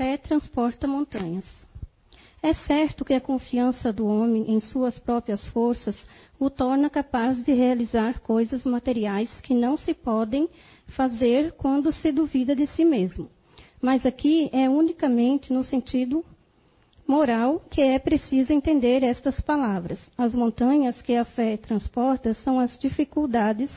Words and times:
fé 0.00 0.16
transporta 0.16 0.86
montanhas. 0.86 1.44
É 2.42 2.54
certo 2.54 3.04
que 3.04 3.12
a 3.12 3.20
confiança 3.20 3.92
do 3.92 4.06
homem 4.06 4.50
em 4.50 4.58
suas 4.58 4.98
próprias 4.98 5.46
forças 5.48 5.94
o 6.38 6.48
torna 6.48 6.88
capaz 6.88 7.44
de 7.44 7.52
realizar 7.52 8.18
coisas 8.20 8.64
materiais 8.64 9.28
que 9.42 9.52
não 9.52 9.76
se 9.76 9.92
podem 9.92 10.48
fazer 10.96 11.52
quando 11.52 11.92
se 11.92 12.10
duvida 12.10 12.56
de 12.56 12.66
si 12.68 12.82
mesmo. 12.82 13.28
Mas 13.78 14.06
aqui 14.06 14.48
é 14.54 14.70
unicamente 14.70 15.52
no 15.52 15.62
sentido 15.62 16.24
moral 17.06 17.62
que 17.70 17.82
é 17.82 17.98
preciso 17.98 18.54
entender 18.54 19.02
estas 19.02 19.38
palavras. 19.42 20.00
As 20.16 20.34
montanhas 20.34 21.02
que 21.02 21.14
a 21.14 21.26
fé 21.26 21.58
transporta 21.58 22.32
são 22.32 22.58
as 22.58 22.78
dificuldades, 22.78 23.70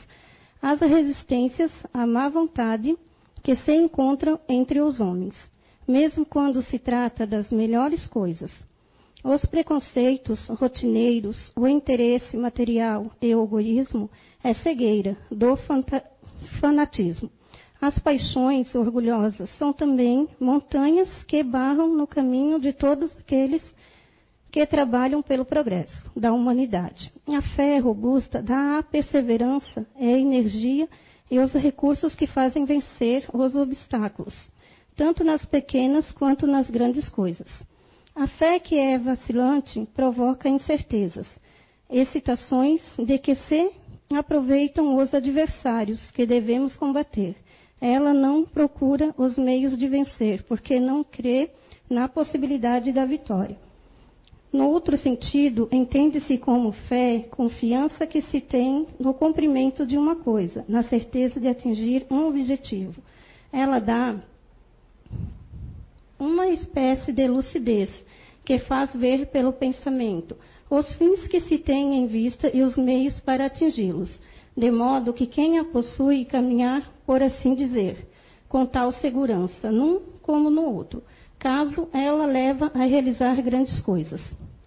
as 0.62 0.80
resistências, 0.80 1.70
a 1.92 2.06
má 2.06 2.30
vontade 2.30 2.96
que 3.42 3.54
se 3.56 3.74
encontram 3.74 4.40
entre 4.48 4.80
os 4.80 5.00
homens 5.00 5.36
mesmo 5.86 6.24
quando 6.24 6.62
se 6.62 6.78
trata 6.78 7.26
das 7.26 7.50
melhores 7.50 8.06
coisas. 8.06 8.50
Os 9.22 9.44
preconceitos 9.46 10.48
rotineiros, 10.48 11.50
o 11.56 11.66
interesse 11.66 12.36
material 12.36 13.10
e 13.22 13.34
o 13.34 13.44
egoísmo 13.44 14.10
é 14.42 14.52
cegueira 14.52 15.16
do 15.30 15.56
fanatismo. 16.60 17.30
As 17.80 17.98
paixões 17.98 18.74
orgulhosas 18.74 19.48
são 19.58 19.72
também 19.72 20.28
montanhas 20.38 21.08
que 21.24 21.42
barram 21.42 21.88
no 21.88 22.06
caminho 22.06 22.58
de 22.58 22.72
todos 22.72 23.10
aqueles 23.16 23.62
que 24.50 24.64
trabalham 24.66 25.22
pelo 25.22 25.44
progresso 25.44 26.10
da 26.14 26.32
humanidade. 26.32 27.12
A 27.26 27.42
fé 27.56 27.78
robusta 27.78 28.42
dá 28.42 28.78
a 28.78 28.82
perseverança, 28.82 29.86
é 29.96 30.18
energia 30.18 30.88
e 31.30 31.38
os 31.38 31.52
recursos 31.54 32.14
que 32.14 32.26
fazem 32.26 32.64
vencer 32.64 33.24
os 33.32 33.54
obstáculos 33.54 34.52
tanto 34.96 35.24
nas 35.24 35.44
pequenas 35.44 36.10
quanto 36.12 36.46
nas 36.46 36.68
grandes 36.70 37.08
coisas. 37.08 37.48
A 38.14 38.26
fé 38.26 38.60
que 38.60 38.76
é 38.76 38.98
vacilante 38.98 39.86
provoca 39.94 40.48
incertezas, 40.48 41.26
excitações 41.90 42.80
de 42.98 43.18
que 43.18 43.34
se 43.34 43.70
aproveitam 44.14 44.96
os 44.96 45.12
adversários 45.12 46.10
que 46.12 46.24
devemos 46.24 46.76
combater. 46.76 47.34
Ela 47.80 48.14
não 48.14 48.44
procura 48.44 49.14
os 49.18 49.36
meios 49.36 49.76
de 49.76 49.88
vencer, 49.88 50.44
porque 50.44 50.78
não 50.78 51.02
crê 51.02 51.50
na 51.90 52.08
possibilidade 52.08 52.92
da 52.92 53.04
vitória. 53.04 53.58
No 54.52 54.70
outro 54.70 54.96
sentido, 54.96 55.68
entende-se 55.72 56.38
como 56.38 56.70
fé, 56.70 57.26
confiança 57.30 58.06
que 58.06 58.22
se 58.22 58.40
tem 58.40 58.86
no 59.00 59.12
cumprimento 59.12 59.84
de 59.84 59.98
uma 59.98 60.14
coisa, 60.14 60.64
na 60.68 60.84
certeza 60.84 61.40
de 61.40 61.48
atingir 61.48 62.06
um 62.08 62.28
objetivo. 62.28 63.02
Ela 63.52 63.80
dá 63.80 64.16
uma 66.18 66.48
espécie 66.48 67.12
de 67.12 67.26
lucidez 67.26 67.90
que 68.44 68.58
faz 68.58 68.94
ver 68.94 69.26
pelo 69.26 69.52
pensamento 69.52 70.36
os 70.70 70.92
fins 70.94 71.26
que 71.28 71.40
se 71.42 71.58
tem 71.58 71.94
em 71.94 72.06
vista 72.06 72.50
e 72.54 72.62
os 72.62 72.76
meios 72.76 73.18
para 73.20 73.46
atingi-los, 73.46 74.10
de 74.56 74.70
modo 74.70 75.12
que 75.12 75.26
quem 75.26 75.58
a 75.58 75.64
possui 75.64 76.24
caminhar, 76.24 76.90
por 77.06 77.22
assim 77.22 77.54
dizer, 77.54 78.08
com 78.48 78.64
tal 78.64 78.92
segurança, 78.92 79.70
num 79.70 80.00
como 80.22 80.50
no 80.50 80.62
outro, 80.62 81.02
caso 81.38 81.88
ela 81.92 82.24
leva 82.24 82.70
a 82.74 82.84
realizar 82.84 83.40
grandes 83.42 83.80
coisas. 83.80 84.20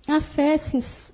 A 0.08 0.22
fé 0.22 0.60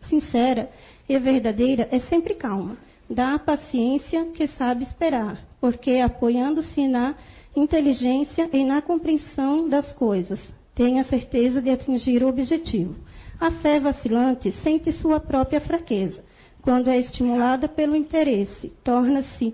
sincera 0.10 0.70
e 1.08 1.18
verdadeira 1.18 1.88
é 1.92 2.00
sempre 2.02 2.36
calma, 2.36 2.78
dá 3.10 3.36
a 3.36 3.40
paciência 3.40 4.26
que 4.26 4.48
sabe 4.48 4.84
esperar, 4.84 5.44
porque 5.62 5.98
apoiando-se 5.98 6.88
na 6.88 7.16
inteligência 7.56 8.50
e 8.52 8.64
na 8.64 8.82
compreensão 8.82 9.70
das 9.70 9.94
coisas. 9.94 10.40
Tenha 10.74 11.04
certeza 11.04 11.62
de 11.62 11.70
atingir 11.70 12.24
o 12.24 12.28
objetivo. 12.28 12.96
A 13.40 13.52
fé 13.52 13.80
vacilante 13.80 14.52
sente 14.64 14.92
sua 14.92 15.20
própria 15.20 15.62
fraqueza. 15.62 16.24
Quando 16.62 16.90
é 16.90 16.98
estimulada 16.98 17.68
pelo 17.68 17.96
interesse, 17.96 18.72
torna-se 18.84 19.54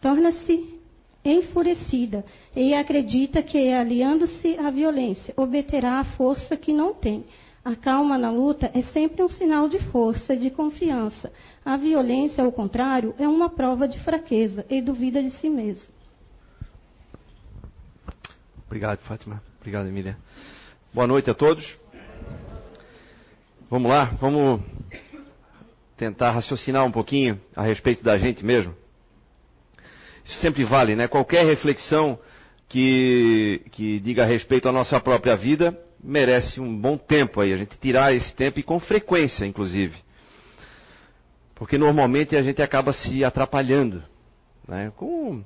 torna-se 0.00 0.74
enfurecida 1.24 2.24
e 2.54 2.74
acredita 2.74 3.42
que, 3.42 3.72
aliando-se 3.72 4.58
à 4.58 4.70
violência, 4.70 5.32
obterá 5.36 6.00
a 6.00 6.04
força 6.04 6.56
que 6.56 6.72
não 6.72 6.92
tem. 6.92 7.24
A 7.64 7.74
calma 7.74 8.18
na 8.18 8.30
luta 8.30 8.70
é 8.74 8.82
sempre 8.82 9.22
um 9.22 9.28
sinal 9.28 9.68
de 9.68 9.78
força 9.90 10.34
e 10.34 10.38
de 10.38 10.50
confiança. 10.50 11.32
A 11.64 11.78
violência, 11.78 12.44
ao 12.44 12.52
contrário, 12.52 13.14
é 13.18 13.26
uma 13.26 13.48
prova 13.48 13.88
de 13.88 13.98
fraqueza 14.00 14.66
e 14.68 14.82
duvida 14.82 15.22
de 15.22 15.30
si 15.38 15.48
mesmo. 15.48 15.93
Obrigado, 18.74 18.98
Fátima. 19.02 19.40
Obrigado, 19.60 19.86
Emília. 19.86 20.16
Boa 20.92 21.06
noite 21.06 21.30
a 21.30 21.34
todos. 21.34 21.64
Vamos 23.70 23.88
lá, 23.88 24.06
vamos 24.20 24.62
tentar 25.96 26.32
raciocinar 26.32 26.84
um 26.84 26.90
pouquinho 26.90 27.40
a 27.54 27.62
respeito 27.62 28.02
da 28.02 28.16
gente 28.16 28.44
mesmo. 28.44 28.74
Isso 30.24 30.40
sempre 30.40 30.64
vale, 30.64 30.96
né? 30.96 31.06
Qualquer 31.06 31.46
reflexão 31.46 32.18
que, 32.68 33.62
que 33.70 34.00
diga 34.00 34.24
a 34.24 34.26
respeito 34.26 34.68
à 34.68 34.72
nossa 34.72 34.98
própria 34.98 35.36
vida 35.36 35.78
merece 36.02 36.60
um 36.60 36.76
bom 36.76 36.98
tempo 36.98 37.40
aí, 37.40 37.52
a 37.52 37.56
gente 37.56 37.76
tirar 37.80 38.12
esse 38.12 38.34
tempo 38.34 38.58
e 38.58 38.64
com 38.64 38.80
frequência, 38.80 39.46
inclusive. 39.46 39.94
Porque 41.54 41.78
normalmente 41.78 42.34
a 42.34 42.42
gente 42.42 42.60
acaba 42.60 42.92
se 42.92 43.22
atrapalhando, 43.22 44.02
né? 44.66 44.92
Com 44.96 45.44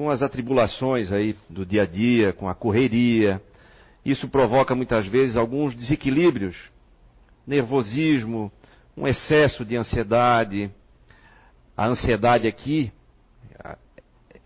com 0.00 0.08
as 0.08 0.22
atribulações 0.22 1.12
aí 1.12 1.36
do 1.46 1.66
dia 1.66 1.82
a 1.82 1.86
dia, 1.86 2.32
com 2.32 2.48
a 2.48 2.54
correria. 2.54 3.38
Isso 4.02 4.26
provoca 4.28 4.74
muitas 4.74 5.06
vezes 5.06 5.36
alguns 5.36 5.74
desequilíbrios, 5.74 6.56
nervosismo, 7.46 8.50
um 8.96 9.06
excesso 9.06 9.62
de 9.62 9.76
ansiedade. 9.76 10.70
A 11.76 11.86
ansiedade 11.86 12.48
aqui, 12.48 12.90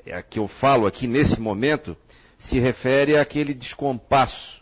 é 0.04 0.16
a 0.16 0.22
que 0.24 0.40
eu 0.40 0.48
falo 0.48 0.88
aqui 0.88 1.06
nesse 1.06 1.40
momento, 1.40 1.96
se 2.36 2.58
refere 2.58 3.16
àquele 3.16 3.54
descompasso, 3.54 4.60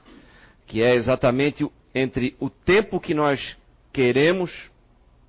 que 0.67 0.83
é 0.83 0.95
exatamente 0.95 1.67
entre 1.95 2.37
o 2.39 2.51
tempo 2.51 3.01
que 3.01 3.15
nós 3.15 3.57
queremos 3.95 4.71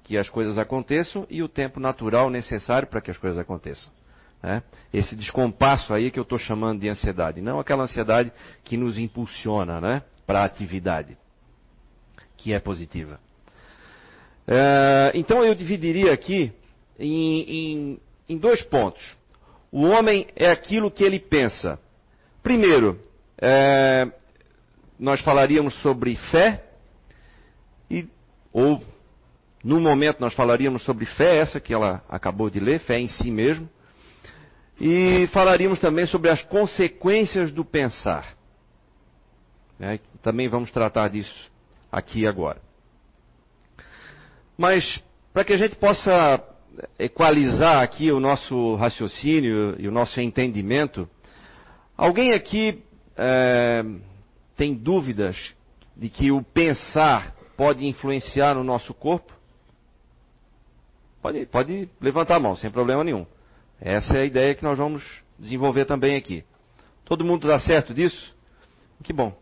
que 0.03 0.17
as 0.17 0.27
coisas 0.27 0.57
aconteçam 0.57 1.25
e 1.29 1.41
o 1.41 1.47
tempo 1.47 1.79
natural 1.79 2.29
necessário 2.29 2.89
para 2.89 2.99
que 2.99 3.11
as 3.11 3.17
coisas 3.17 3.39
aconteçam. 3.39 4.02
Né? 4.43 4.61
Esse 4.93 5.15
descompasso 5.15 5.93
aí 5.93 6.11
que 6.11 6.19
eu 6.19 6.23
estou 6.23 6.37
chamando 6.37 6.81
de 6.81 6.89
ansiedade. 6.89 7.39
Não 7.39 7.59
aquela 7.59 7.83
ansiedade 7.83 8.31
que 8.63 8.75
nos 8.75 8.97
impulsiona 8.97 9.79
né? 9.79 10.03
para 10.27 10.41
a 10.41 10.45
atividade, 10.45 11.17
que 12.35 12.53
é 12.53 12.59
positiva. 12.59 13.19
É, 14.45 15.13
então 15.15 15.43
eu 15.45 15.55
dividiria 15.55 16.11
aqui 16.11 16.51
em, 16.99 17.41
em, 17.41 17.99
em 18.27 18.37
dois 18.37 18.61
pontos. 18.63 19.01
O 19.71 19.83
homem 19.85 20.27
é 20.35 20.51
aquilo 20.51 20.91
que 20.91 21.03
ele 21.03 21.19
pensa. 21.19 21.79
Primeiro, 22.43 22.99
é, 23.37 24.11
nós 24.99 25.21
falaríamos 25.21 25.73
sobre 25.81 26.15
fé, 26.15 26.63
e, 27.89 28.07
ou 28.51 28.83
no 29.63 29.79
momento 29.79 30.19
nós 30.19 30.33
falaríamos 30.33 30.83
sobre 30.83 31.05
fé, 31.05 31.37
essa 31.37 31.59
que 31.61 31.73
ela 31.73 32.03
acabou 32.09 32.49
de 32.49 32.59
ler, 32.59 32.81
fé 32.81 32.99
em 32.99 33.07
si 33.07 33.31
mesmo. 33.31 33.69
E 34.79 35.27
falaríamos 35.27 35.79
também 35.79 36.05
sobre 36.05 36.29
as 36.29 36.41
consequências 36.43 37.51
do 37.51 37.63
pensar. 37.63 38.35
É, 39.79 39.99
também 40.21 40.47
vamos 40.47 40.71
tratar 40.71 41.09
disso 41.09 41.51
aqui 41.91 42.25
agora. 42.25 42.61
Mas, 44.57 45.03
para 45.33 45.43
que 45.43 45.53
a 45.53 45.57
gente 45.57 45.75
possa 45.75 46.41
equalizar 46.97 47.83
aqui 47.83 48.11
o 48.11 48.19
nosso 48.19 48.75
raciocínio 48.75 49.75
e 49.79 49.87
o 49.87 49.91
nosso 49.91 50.19
entendimento, 50.19 51.07
alguém 51.97 52.33
aqui 52.33 52.83
é, 53.15 53.83
tem 54.55 54.73
dúvidas 54.73 55.53
de 55.95 56.09
que 56.09 56.31
o 56.31 56.41
pensar 56.41 57.35
pode 57.55 57.85
influenciar 57.85 58.55
no 58.55 58.63
nosso 58.63 58.93
corpo? 58.93 59.33
Pode, 61.21 61.45
pode 61.45 61.89
levantar 62.01 62.35
a 62.35 62.39
mão, 62.39 62.55
sem 62.55 62.69
problema 62.69 63.03
nenhum. 63.03 63.25
Essa 63.85 64.17
é 64.17 64.21
a 64.21 64.25
ideia 64.25 64.55
que 64.55 64.63
nós 64.63 64.77
vamos 64.77 65.03
desenvolver 65.37 65.83
também 65.83 66.15
aqui. 66.15 66.45
Todo 67.03 67.25
mundo 67.25 67.45
dá 67.45 67.59
certo 67.59 67.93
disso? 67.93 68.33
Que 69.03 69.11
bom. 69.11 69.37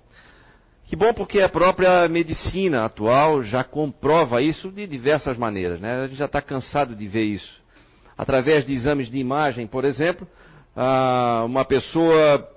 Que 0.88 0.96
bom 0.96 1.14
porque 1.14 1.40
a 1.42 1.48
própria 1.48 2.08
medicina 2.08 2.84
atual 2.84 3.44
já 3.44 3.64
comprova 3.64 4.42
isso 4.42 4.72
de 4.72 4.88
diversas 4.88 5.38
maneiras. 5.38 5.80
Né? 5.80 5.94
A 5.94 6.08
gente 6.08 6.18
já 6.18 6.26
está 6.26 6.42
cansado 6.42 6.96
de 6.96 7.08
ver 7.08 7.26
isso. 7.26 7.62
Através 8.18 8.66
de 8.66 8.74
exames 8.74 9.12
de 9.12 9.20
imagem, 9.20 9.68
por 9.68 9.86
exemplo, 9.86 10.28
uma 11.46 11.64
pessoa 11.64 12.50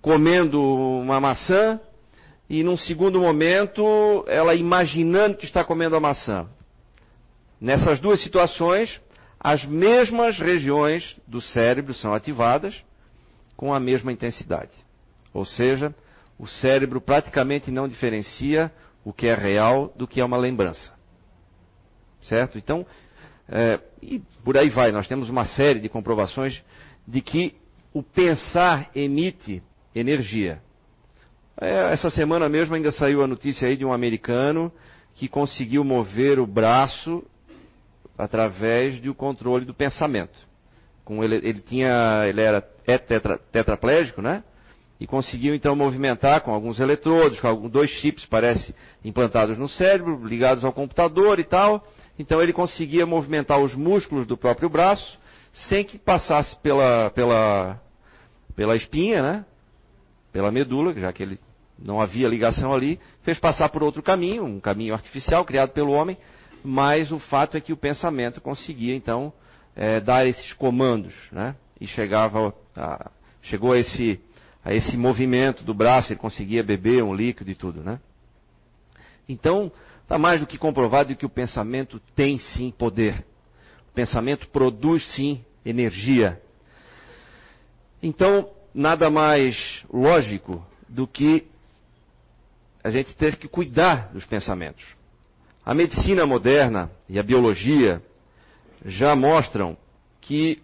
comendo 0.00 0.60
uma 0.60 1.20
maçã 1.20 1.80
e 2.50 2.64
num 2.64 2.76
segundo 2.76 3.20
momento 3.20 4.24
ela 4.26 4.56
imaginando 4.56 5.36
que 5.36 5.44
está 5.44 5.62
comendo 5.62 5.94
a 5.94 6.00
maçã. 6.00 6.48
Nessas 7.60 8.00
duas 8.00 8.20
situações, 8.20 9.00
as 9.42 9.64
mesmas 9.64 10.38
regiões 10.38 11.18
do 11.26 11.40
cérebro 11.40 11.92
são 11.92 12.14
ativadas 12.14 12.80
com 13.56 13.74
a 13.74 13.80
mesma 13.80 14.12
intensidade. 14.12 14.70
Ou 15.34 15.44
seja, 15.44 15.92
o 16.38 16.46
cérebro 16.46 17.00
praticamente 17.00 17.68
não 17.68 17.88
diferencia 17.88 18.70
o 19.04 19.12
que 19.12 19.26
é 19.26 19.34
real 19.34 19.92
do 19.96 20.06
que 20.06 20.20
é 20.20 20.24
uma 20.24 20.36
lembrança. 20.36 20.92
Certo? 22.20 22.56
Então, 22.56 22.86
é, 23.48 23.80
e 24.00 24.20
por 24.44 24.56
aí 24.56 24.70
vai, 24.70 24.92
nós 24.92 25.08
temos 25.08 25.28
uma 25.28 25.44
série 25.44 25.80
de 25.80 25.88
comprovações 25.88 26.62
de 27.06 27.20
que 27.20 27.56
o 27.92 28.00
pensar 28.00 28.90
emite 28.94 29.60
energia. 29.92 30.62
É, 31.60 31.92
essa 31.92 32.10
semana 32.10 32.48
mesmo 32.48 32.76
ainda 32.76 32.92
saiu 32.92 33.24
a 33.24 33.26
notícia 33.26 33.66
aí 33.66 33.76
de 33.76 33.84
um 33.84 33.92
americano 33.92 34.72
que 35.14 35.26
conseguiu 35.26 35.82
mover 35.82 36.38
o 36.38 36.46
braço 36.46 37.24
através 38.16 39.00
do 39.00 39.14
controle 39.14 39.64
do 39.64 39.74
pensamento. 39.74 40.38
Com 41.04 41.22
ele, 41.22 41.36
ele 41.36 41.60
tinha, 41.60 42.24
ele 42.28 42.40
era 42.40 42.66
é 42.86 42.98
tetra, 42.98 43.38
tetraplégico, 43.50 44.22
né? 44.22 44.42
E 45.00 45.06
conseguiu 45.06 45.54
então 45.54 45.74
movimentar 45.74 46.42
com 46.42 46.52
alguns 46.52 46.78
eletrodos, 46.78 47.40
com 47.40 47.68
dois 47.68 47.90
chips, 47.90 48.24
parece, 48.26 48.74
implantados 49.04 49.58
no 49.58 49.68
cérebro, 49.68 50.24
ligados 50.24 50.64
ao 50.64 50.72
computador 50.72 51.40
e 51.40 51.44
tal. 51.44 51.84
Então 52.18 52.40
ele 52.40 52.52
conseguia 52.52 53.04
movimentar 53.04 53.58
os 53.58 53.74
músculos 53.74 54.26
do 54.26 54.36
próprio 54.36 54.68
braço 54.68 55.18
sem 55.52 55.84
que 55.84 55.98
passasse 55.98 56.58
pela, 56.60 57.10
pela, 57.10 57.80
pela 58.54 58.76
espinha, 58.76 59.22
né? 59.22 59.44
Pela 60.32 60.50
medula, 60.50 60.94
já 60.94 61.12
que 61.12 61.22
ele 61.22 61.38
não 61.78 62.00
havia 62.00 62.28
ligação 62.28 62.72
ali, 62.72 62.98
fez 63.22 63.38
passar 63.38 63.68
por 63.68 63.82
outro 63.82 64.02
caminho, 64.02 64.44
um 64.44 64.60
caminho 64.60 64.94
artificial 64.94 65.44
criado 65.44 65.70
pelo 65.70 65.92
homem, 65.92 66.16
mas 66.64 67.10
o 67.10 67.18
fato 67.18 67.56
é 67.56 67.60
que 67.60 67.72
o 67.72 67.76
pensamento 67.76 68.40
conseguia 68.40 68.94
então 68.94 69.32
é, 69.74 70.00
dar 70.00 70.26
esses 70.26 70.52
comandos, 70.52 71.14
né? 71.30 71.56
E 71.80 71.86
chegava 71.86 72.54
a, 72.76 73.10
chegou 73.42 73.72
a 73.72 73.78
esse, 73.78 74.20
a 74.64 74.72
esse 74.72 74.96
movimento 74.96 75.64
do 75.64 75.74
braço, 75.74 76.12
ele 76.12 76.20
conseguia 76.20 76.62
beber 76.62 77.02
um 77.02 77.14
líquido 77.14 77.50
e 77.50 77.54
tudo, 77.54 77.82
né? 77.82 77.98
Então, 79.28 79.72
está 80.02 80.18
mais 80.18 80.40
do 80.40 80.46
que 80.46 80.58
comprovado 80.58 81.14
que 81.16 81.26
o 81.26 81.30
pensamento 81.30 82.00
tem 82.14 82.38
sim 82.38 82.70
poder. 82.70 83.24
O 83.90 83.92
pensamento 83.94 84.48
produz 84.48 85.06
sim 85.14 85.44
energia. 85.64 86.40
Então, 88.02 88.50
nada 88.74 89.10
mais 89.10 89.84
lógico 89.92 90.64
do 90.88 91.06
que 91.06 91.46
a 92.82 92.90
gente 92.90 93.14
ter 93.14 93.36
que 93.36 93.48
cuidar 93.48 94.12
dos 94.12 94.24
pensamentos. 94.24 94.84
A 95.64 95.74
medicina 95.74 96.26
moderna 96.26 96.90
e 97.08 97.18
a 97.18 97.22
biologia 97.22 98.02
já 98.84 99.14
mostram 99.14 99.76
que 100.20 100.60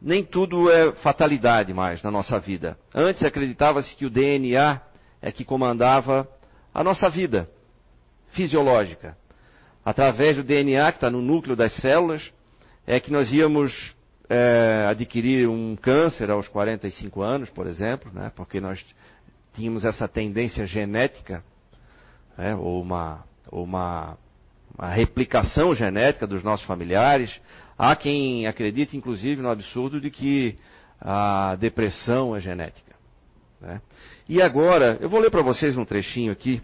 nem 0.00 0.24
tudo 0.24 0.70
é 0.70 0.92
fatalidade 0.96 1.72
mais 1.72 2.02
na 2.02 2.10
nossa 2.10 2.38
vida. 2.38 2.78
Antes 2.94 3.22
acreditava-se 3.22 3.94
que 3.94 4.06
o 4.06 4.10
DNA 4.10 4.80
é 5.20 5.32
que 5.32 5.44
comandava 5.44 6.28
a 6.72 6.82
nossa 6.82 7.08
vida 7.08 7.48
fisiológica. 8.32 9.16
Através 9.84 10.36
do 10.36 10.42
DNA 10.42 10.92
que 10.92 10.96
está 10.98 11.10
no 11.10 11.20
núcleo 11.20 11.54
das 11.54 11.74
células, 11.76 12.32
é 12.86 12.98
que 12.98 13.12
nós 13.12 13.32
íamos 13.32 13.94
é, 14.28 14.86
adquirir 14.88 15.48
um 15.48 15.76
câncer 15.76 16.30
aos 16.30 16.48
45 16.48 17.22
anos, 17.22 17.50
por 17.50 17.66
exemplo, 17.66 18.10
né, 18.12 18.32
porque 18.34 18.60
nós 18.60 18.84
tínhamos 19.54 19.84
essa 19.84 20.08
tendência 20.08 20.66
genética, 20.66 21.44
né, 22.36 22.54
ou, 22.54 22.80
uma, 22.82 23.24
uma, 23.50 24.16
uma 24.76 24.88
replicação 24.88 25.74
genética 25.74 26.26
dos 26.26 26.42
nossos 26.42 26.66
familiares. 26.66 27.40
Há 27.76 27.94
quem 27.96 28.46
acredite, 28.46 28.96
inclusive, 28.96 29.40
no 29.40 29.50
absurdo 29.50 30.00
de 30.00 30.10
que 30.10 30.56
a 31.00 31.56
depressão 31.56 32.34
é 32.34 32.40
genética. 32.40 32.94
Né? 33.60 33.80
E 34.28 34.40
agora, 34.40 34.98
eu 35.00 35.08
vou 35.08 35.20
ler 35.20 35.30
para 35.30 35.42
vocês 35.42 35.76
um 35.76 35.84
trechinho 35.84 36.32
aqui. 36.32 36.62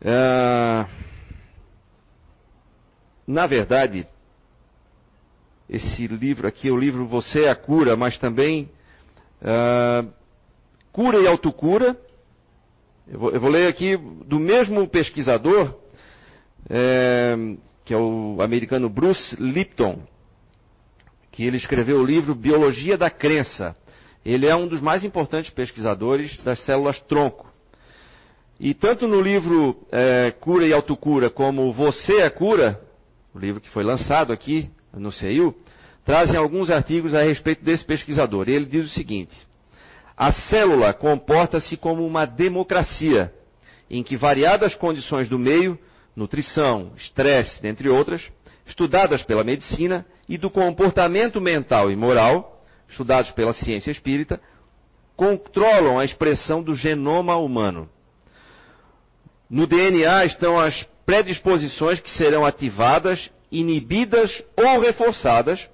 Uh, 0.00 0.86
na 3.26 3.46
verdade, 3.46 4.06
esse 5.68 6.06
livro 6.06 6.46
aqui 6.46 6.68
é 6.68 6.72
o 6.72 6.76
livro 6.76 7.06
Você 7.06 7.44
é 7.44 7.50
a 7.50 7.56
Cura, 7.56 7.96
mas 7.96 8.16
também 8.18 8.70
uh, 9.42 10.08
Cura 10.92 11.18
e 11.18 11.26
Autocura. 11.26 11.96
Eu 13.08 13.20
vou, 13.20 13.30
eu 13.30 13.40
vou 13.40 13.50
ler 13.50 13.68
aqui 13.68 13.96
do 14.26 14.40
mesmo 14.40 14.88
pesquisador, 14.88 15.74
é, 16.68 17.36
que 17.84 17.94
é 17.94 17.96
o 17.96 18.38
americano 18.40 18.88
Bruce 18.88 19.36
Lipton, 19.36 20.02
que 21.30 21.44
ele 21.44 21.56
escreveu 21.56 22.00
o 22.00 22.04
livro 22.04 22.34
Biologia 22.34 22.98
da 22.98 23.08
Crença. 23.08 23.76
Ele 24.24 24.46
é 24.46 24.56
um 24.56 24.66
dos 24.66 24.80
mais 24.80 25.04
importantes 25.04 25.50
pesquisadores 25.50 26.36
das 26.38 26.60
células 26.64 27.00
tronco. 27.02 27.46
E 28.58 28.74
tanto 28.74 29.06
no 29.06 29.20
livro 29.20 29.76
é, 29.92 30.32
Cura 30.40 30.66
e 30.66 30.72
Autocura 30.72 31.30
como 31.30 31.72
Você 31.72 32.22
é 32.22 32.30
Cura, 32.30 32.80
o 33.32 33.38
livro 33.38 33.60
que 33.60 33.70
foi 33.70 33.84
lançado 33.84 34.32
aqui 34.32 34.68
no 34.92 35.12
CEIU, 35.12 35.54
trazem 36.04 36.36
alguns 36.36 36.70
artigos 36.70 37.14
a 37.14 37.22
respeito 37.22 37.62
desse 37.62 37.84
pesquisador. 37.84 38.48
Ele 38.48 38.64
diz 38.64 38.86
o 38.86 38.94
seguinte: 38.94 39.45
a 40.16 40.32
célula 40.32 40.94
comporta-se 40.94 41.76
como 41.76 42.06
uma 42.06 42.24
democracia, 42.24 43.32
em 43.90 44.02
que 44.02 44.16
variadas 44.16 44.74
condições 44.74 45.28
do 45.28 45.38
meio, 45.38 45.78
nutrição, 46.14 46.92
estresse, 46.96 47.60
dentre 47.60 47.88
outras, 47.88 48.22
estudadas 48.66 49.22
pela 49.22 49.44
medicina, 49.44 50.06
e 50.28 50.36
do 50.36 50.50
comportamento 50.50 51.40
mental 51.40 51.90
e 51.90 51.96
moral, 51.96 52.64
estudados 52.88 53.30
pela 53.32 53.52
ciência 53.52 53.90
espírita, 53.90 54.40
controlam 55.14 55.98
a 55.98 56.04
expressão 56.04 56.62
do 56.62 56.74
genoma 56.74 57.36
humano. 57.36 57.88
No 59.48 59.66
DNA 59.66 60.24
estão 60.24 60.58
as 60.58 60.82
predisposições 61.04 62.00
que 62.00 62.10
serão 62.10 62.44
ativadas, 62.44 63.30
inibidas 63.52 64.42
ou 64.56 64.80
reforçadas 64.80 65.68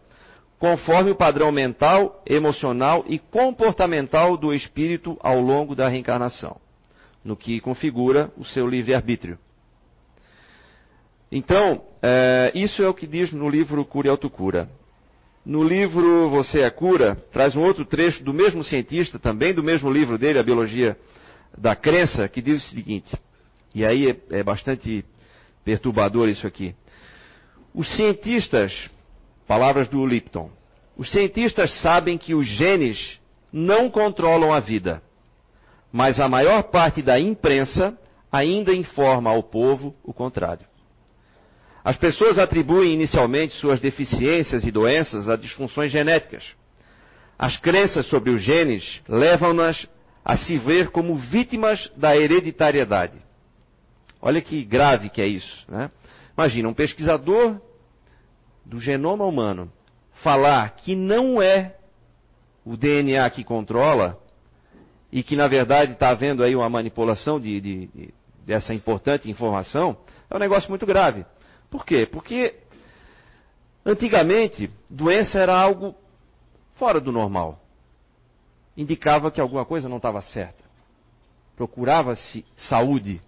conforme 0.63 1.11
o 1.11 1.17
padrão 1.17 1.51
mental, 1.51 2.23
emocional 2.25 3.05
e 3.09 3.19
comportamental 3.19 4.37
do 4.37 4.55
espírito 4.55 5.19
ao 5.21 5.41
longo 5.41 5.75
da 5.75 5.89
reencarnação, 5.89 6.57
no 7.25 7.37
que 7.37 7.61
configura 7.61 8.33
o 8.37 8.45
seu 8.45 8.69
livre-arbítrio. 8.69 9.37
Então, 11.33 11.83
é, 12.01 12.53
isso 12.55 12.81
é 12.81 12.89
o 12.89 12.95
que 12.95 13.09
diz 13.09 13.33
no 13.33 13.51
livro 13.51 13.85
Cura 13.85 14.07
e 14.07 14.11
Autocura. 14.11 14.69
No 15.45 15.65
livro 15.65 16.31
Você 16.31 16.61
é 16.61 16.71
Cura, 16.71 17.17
traz 17.33 17.57
um 17.57 17.63
outro 17.63 17.85
trecho 17.85 18.23
do 18.23 18.33
mesmo 18.33 18.63
cientista, 18.63 19.19
também 19.19 19.53
do 19.53 19.65
mesmo 19.65 19.91
livro 19.91 20.17
dele, 20.17 20.39
A 20.39 20.45
Biologia 20.45 20.97
da 21.59 21.75
Crença, 21.75 22.29
que 22.29 22.41
diz 22.41 22.65
o 22.65 22.69
seguinte, 22.69 23.13
e 23.75 23.85
aí 23.85 24.11
é, 24.11 24.39
é 24.39 24.43
bastante 24.45 25.05
perturbador 25.65 26.29
isso 26.29 26.47
aqui. 26.47 26.73
Os 27.75 27.97
cientistas 27.97 28.89
Palavras 29.53 29.87
do 29.87 30.07
Lipton. 30.07 30.51
Os 30.97 31.13
cientistas 31.13 31.79
sabem 31.83 32.17
que 32.17 32.35
os 32.35 32.47
genes 32.47 33.21
não 33.53 33.91
controlam 33.91 34.51
a 34.51 34.61
vida, 34.61 35.03
mas 35.93 36.19
a 36.19 36.27
maior 36.27 36.63
parte 36.63 37.03
da 37.03 37.21
imprensa 37.21 37.95
ainda 38.33 38.73
informa 38.73 39.29
ao 39.29 39.43
povo 39.43 39.95
o 40.03 40.11
contrário. 40.15 40.65
As 41.85 41.99
pessoas 41.99 42.39
atribuem 42.39 42.95
inicialmente 42.95 43.53
suas 43.53 43.79
deficiências 43.79 44.65
e 44.65 44.71
doenças 44.71 45.29
a 45.29 45.37
disfunções 45.37 45.93
genéticas. 45.93 46.55
As 47.39 47.59
crenças 47.59 48.07
sobre 48.07 48.31
os 48.31 48.41
genes 48.41 49.03
levam-nas 49.07 49.87
a 50.25 50.35
se 50.39 50.57
ver 50.57 50.89
como 50.89 51.15
vítimas 51.15 51.93
da 51.95 52.17
hereditariedade. 52.17 53.19
Olha 54.19 54.41
que 54.41 54.65
grave 54.65 55.11
que 55.11 55.21
é 55.21 55.27
isso. 55.27 55.67
Né? 55.71 55.91
Imagina, 56.35 56.71
um 56.71 56.75
pesquisador 56.75 57.61
do 58.65 58.79
genoma 58.79 59.25
humano 59.25 59.71
falar 60.23 60.71
que 60.71 60.95
não 60.95 61.43
é 61.43 61.77
o 62.65 62.77
DNA 62.77 63.29
que 63.31 63.43
controla 63.43 64.19
e 65.11 65.23
que 65.23 65.37
na 65.37 65.49
verdade 65.49 65.93
está 65.93 66.11
havendo 66.11 66.43
aí 66.43 66.55
uma 66.55 66.69
manipulação 66.71 67.41
de, 67.41 67.61
de, 67.61 67.87
de, 67.89 68.15
dessa 68.47 68.73
importante 68.73 69.31
informação, 69.31 69.97
é 70.31 70.37
um 70.37 70.39
negócio 70.39 70.71
muito 70.71 70.87
grave. 70.87 71.27
Por 71.71 71.85
quê? 71.85 72.07
Porque 72.07 72.55
antigamente 73.85 74.71
doença 74.89 75.39
era 75.39 75.59
algo 75.59 75.95
fora 76.77 77.01
do 77.01 77.13
normal. 77.13 77.61
Indicava 78.77 79.31
que 79.31 79.41
alguma 79.41 79.65
coisa 79.65 79.89
não 79.89 79.99
estava 79.99 80.23
certa. 80.23 80.63
Procurava-se 81.57 82.45
saúde, 82.57 83.21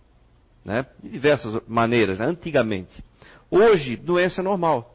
né? 0.64 0.86
de 1.02 1.10
diversas 1.10 1.60
maneiras, 1.68 2.18
né? 2.18 2.26
antigamente. 2.26 3.04
Hoje, 3.50 3.96
doença 3.96 4.40
é 4.40 4.44
normal. 4.44 4.93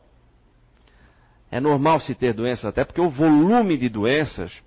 É 1.52 1.60
normal 1.60 2.00
se 2.00 2.14
ter 2.14 2.34
doenças, 2.34 2.66
até 2.66 2.84
porque 2.84 3.02
o 3.02 3.10
volume 3.10 3.78
de 3.78 3.90
doenças 3.90 4.62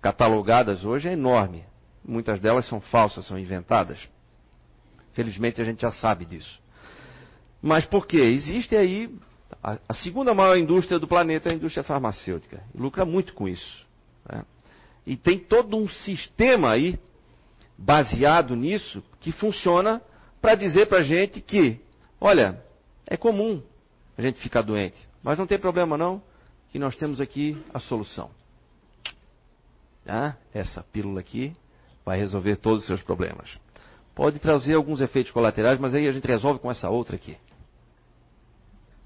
catalogadas 0.00 0.84
hoje 0.84 1.08
é 1.08 1.12
enorme. 1.12 1.64
Muitas 2.04 2.38
delas 2.38 2.66
são 2.66 2.80
falsas, 2.80 3.26
são 3.26 3.38
inventadas. 3.38 4.08
Felizmente 5.12 5.60
a 5.60 5.64
gente 5.64 5.80
já 5.80 5.90
sabe 5.90 6.24
disso. 6.24 6.60
Mas 7.62 7.86
por 7.86 8.06
quê? 8.06 8.18
Existe 8.18 8.76
aí 8.76 9.10
a, 9.62 9.94
segunda 9.94 10.34
maior 10.34 10.56
indústria 10.56 10.98
do 10.98 11.08
planeta 11.08 11.48
é 11.48 11.52
a 11.52 11.54
indústria 11.54 11.82
farmacêutica. 11.82 12.62
E 12.74 12.78
lucra 12.78 13.04
muito 13.04 13.32
com 13.34 13.48
isso. 13.48 13.86
Né? 14.28 14.44
E 15.06 15.16
tem 15.16 15.38
todo 15.38 15.76
um 15.76 15.88
sistema 15.88 16.70
aí, 16.70 16.98
baseado 17.76 18.54
nisso, 18.54 19.02
que 19.20 19.32
funciona 19.32 20.02
para 20.40 20.54
dizer 20.54 20.86
para 20.86 20.98
a 20.98 21.02
gente 21.02 21.40
que, 21.40 21.80
olha, 22.20 22.62
é 23.06 23.16
comum 23.16 23.62
a 24.16 24.22
gente 24.22 24.40
ficar 24.40 24.62
doente, 24.62 24.96
mas 25.26 25.36
não 25.40 25.46
tem 25.46 25.58
problema 25.58 25.98
não, 25.98 26.22
que 26.68 26.78
nós 26.78 26.94
temos 26.94 27.20
aqui 27.20 27.60
a 27.74 27.80
solução. 27.80 28.30
Ah, 30.06 30.36
essa 30.54 30.84
pílula 30.84 31.18
aqui 31.18 31.52
vai 32.04 32.16
resolver 32.16 32.54
todos 32.58 32.82
os 32.82 32.86
seus 32.86 33.02
problemas. 33.02 33.50
Pode 34.14 34.38
trazer 34.38 34.74
alguns 34.74 35.00
efeitos 35.00 35.32
colaterais, 35.32 35.80
mas 35.80 35.96
aí 35.96 36.06
a 36.06 36.12
gente 36.12 36.28
resolve 36.28 36.60
com 36.60 36.70
essa 36.70 36.88
outra 36.88 37.16
aqui. 37.16 37.36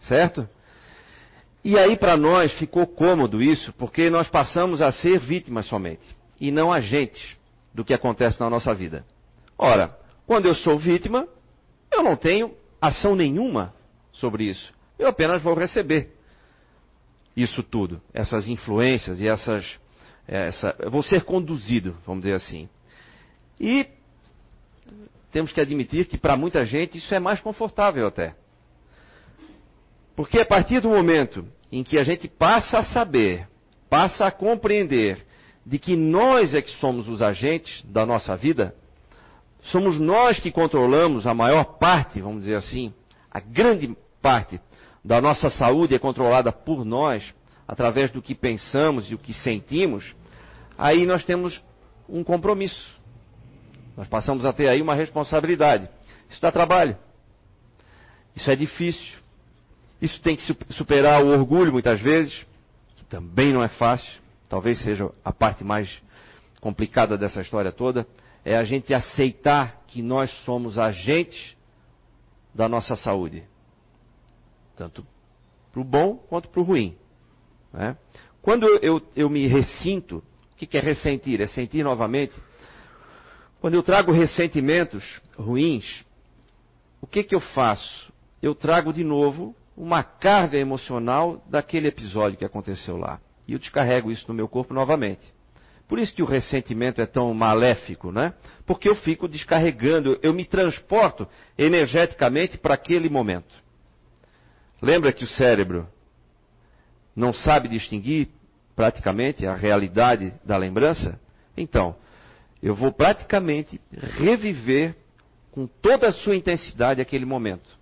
Certo? 0.01 0.47
E 1.65 1.79
aí 1.79 1.97
para 1.97 2.19
nós 2.19 2.53
ficou 2.53 2.87
cômodo 2.87 3.41
isso, 3.43 3.73
porque 3.73 4.11
nós 4.11 4.29
passamos 4.29 4.83
a 4.83 4.93
ser 4.93 5.19
vítimas 5.21 5.65
somente, 5.69 6.05
e 6.39 6.51
não 6.51 6.71
agentes 6.71 7.35
do 7.73 7.83
que 7.83 7.95
acontece 7.95 8.39
na 8.39 8.51
nossa 8.51 8.75
vida. 8.75 9.07
Ora, 9.57 9.99
quando 10.27 10.45
eu 10.45 10.55
sou 10.55 10.79
vítima, 10.79 11.27
eu 11.91 12.03
não 12.03 12.15
tenho 12.15 12.55
ação 12.79 13.17
nenhuma 13.17 13.73
sobre 14.13 14.45
isso. 14.45 14.79
Eu 15.01 15.09
apenas 15.09 15.41
vou 15.41 15.55
receber 15.55 16.13
isso 17.35 17.63
tudo, 17.63 18.03
essas 18.13 18.47
influências 18.49 19.19
e 19.19 19.27
essas. 19.27 19.79
Essa, 20.29 20.77
eu 20.79 20.91
vou 20.91 21.03
ser 21.03 21.25
conduzido, 21.25 21.97
vamos 22.07 22.23
dizer 22.23 22.35
assim. 22.35 22.69
E 23.59 23.87
temos 25.33 25.53
que 25.53 25.61
admitir 25.61 26.05
que 26.05 26.19
para 26.19 26.37
muita 26.37 26.67
gente 26.67 26.99
isso 26.99 27.15
é 27.15 27.19
mais 27.19 27.41
confortável 27.41 28.07
até. 28.07 28.35
Porque 30.15 30.39
a 30.39 30.45
partir 30.45 30.81
do 30.81 30.91
momento 30.91 31.49
em 31.73 31.83
que 31.83 31.99
a 31.99 32.05
gente 32.05 32.29
passa 32.29 32.81
a 32.81 32.85
saber, 32.85 33.49
passa 33.89 34.27
a 34.27 34.31
compreender 34.31 35.25
de 35.65 35.79
que 35.79 35.97
nós 35.97 36.55
é 36.55 36.61
que 36.61 36.71
somos 36.73 37.09
os 37.09 37.23
agentes 37.23 37.83
da 37.85 38.05
nossa 38.05 38.37
vida, 38.37 38.75
somos 39.63 39.99
nós 39.99 40.39
que 40.39 40.51
controlamos 40.53 41.27
a 41.27 41.33
maior 41.33 41.79
parte, 41.79 42.21
vamos 42.21 42.41
dizer 42.41 42.57
assim, 42.57 42.93
a 43.31 43.41
grande 43.41 43.97
parte 44.21 44.61
da 45.05 45.21
nossa 45.21 45.49
saúde 45.51 45.95
é 45.95 45.99
controlada 45.99 46.53
por 46.53 46.85
nós, 46.85 47.35
através 47.67 48.11
do 48.11 48.21
que 48.21 48.35
pensamos 48.35 49.11
e 49.11 49.15
o 49.15 49.19
que 49.19 49.33
sentimos, 49.33 50.15
aí 50.77 51.07
nós 51.07 51.25
temos 51.25 51.63
um 52.09 52.23
compromisso. 52.23 52.99
Nós 53.97 54.09
passamos 54.09 54.45
a 54.45 54.53
ter 54.53 54.69
aí 54.69 54.81
uma 54.81 54.95
responsabilidade. 54.95 55.89
Isso 56.29 56.41
dá 56.41 56.51
trabalho. 56.51 56.97
Isso 58.35 58.51
é 58.51 58.57
difícil. 58.57 59.19
Isso 60.01 60.21
tem 60.23 60.37
que 60.37 60.43
superar 60.71 61.23
o 61.23 61.29
orgulho 61.29 61.73
muitas 61.73 62.01
vezes, 62.01 62.47
que 62.97 63.05
também 63.05 63.53
não 63.53 63.63
é 63.63 63.69
fácil. 63.69 64.21
Talvez 64.49 64.81
seja 64.83 65.11
a 65.25 65.33
parte 65.33 65.63
mais 65.63 66.03
complicada 66.61 67.17
dessa 67.17 67.41
história 67.41 67.71
toda. 67.71 68.07
É 68.45 68.57
a 68.57 68.65
gente 68.65 68.95
aceitar 68.95 69.83
que 69.87 70.03
nós 70.03 70.31
somos 70.45 70.79
agentes 70.79 71.55
da 72.55 72.69
nossa 72.69 72.97
saúde. 72.97 73.45
Tanto 74.81 75.07
para 75.71 75.83
o 75.83 75.85
bom 75.85 76.17
quanto 76.17 76.49
para 76.49 76.59
o 76.59 76.65
ruim. 76.65 76.97
Né? 77.71 77.95
Quando 78.41 78.67
eu, 78.67 78.79
eu, 78.79 79.03
eu, 79.15 79.29
me 79.29 79.47
ressinto, 79.47 80.25
o 80.55 80.57
que, 80.57 80.65
que 80.67 80.79
é 80.79 80.81
ressentir? 80.81 81.39
É 81.43 81.47
sentir 81.47 81.85
novamente. 81.85 82.33
Quando 83.61 83.75
eu 83.75 83.83
trago 83.83 84.11
ressentimentos 84.11 85.21
ruins, 85.37 86.03
o 86.99 87.07
que, 87.07 87.23
que 87.23 87.35
eu 87.35 87.41
faço? 87.41 88.11
Eu 88.41 88.55
trago 88.55 88.91
de 88.91 89.05
novo 89.05 89.55
uma 89.77 90.03
carga 90.03 90.57
emocional 90.57 91.45
daquele 91.47 91.87
episódio 91.87 92.39
que 92.39 92.45
aconteceu 92.47 92.97
lá. 92.97 93.21
E 93.47 93.53
eu 93.53 93.59
descarrego 93.59 94.11
isso 94.11 94.25
no 94.29 94.33
meu 94.33 94.49
corpo 94.49 94.73
novamente. 94.73 95.31
Por 95.87 95.99
isso 95.99 96.15
que 96.15 96.23
o 96.23 96.27
ressentimento 96.27 97.03
é 97.03 97.07
tão 97.07 97.35
maléfico, 97.35 98.11
né? 98.11 98.33
Porque 98.65 98.89
eu 98.89 98.95
fico 98.95 99.29
descarregando, 99.29 100.19
eu 100.23 100.33
me 100.33 100.47
transporto 100.47 101.29
energeticamente 101.59 102.57
para 102.57 102.73
aquele 102.73 103.11
momento. 103.11 103.69
Lembra 104.83 105.13
que 105.13 105.25
o 105.25 105.29
cérebro 105.29 105.87
não 107.15 107.33
sabe 107.33 107.69
distinguir 107.69 108.29
praticamente 108.75 109.47
a 109.47 109.55
realidade 109.55 110.33
da 110.45 110.57
lembrança? 110.57 111.21
Então, 111.57 111.97
eu 112.63 112.75
vou 112.75 112.93
praticamente 112.93 113.81
reviver 114.19 114.97
com 115.51 115.67
toda 115.67 116.09
a 116.09 116.13
sua 116.13 116.37
intensidade 116.37 117.01
aquele 117.01 117.25
momento 117.25 117.79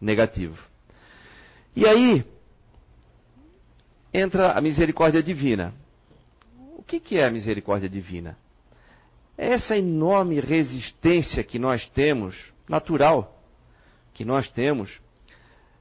negativo. 0.00 0.58
E 1.76 1.86
aí 1.86 2.24
entra 4.12 4.52
a 4.52 4.60
misericórdia 4.60 5.22
divina. 5.22 5.72
O 6.76 6.82
que, 6.82 6.98
que 6.98 7.16
é 7.16 7.24
a 7.24 7.30
misericórdia 7.30 7.88
divina? 7.88 8.36
É 9.38 9.52
essa 9.52 9.76
enorme 9.76 10.40
resistência 10.40 11.42
que 11.42 11.58
nós 11.58 11.88
temos, 11.90 12.36
natural, 12.68 13.42
que 14.12 14.24
nós 14.24 14.48
temos, 14.50 15.00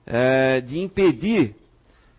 é, 0.06 0.62
de 0.62 0.80
impedir 0.80 1.56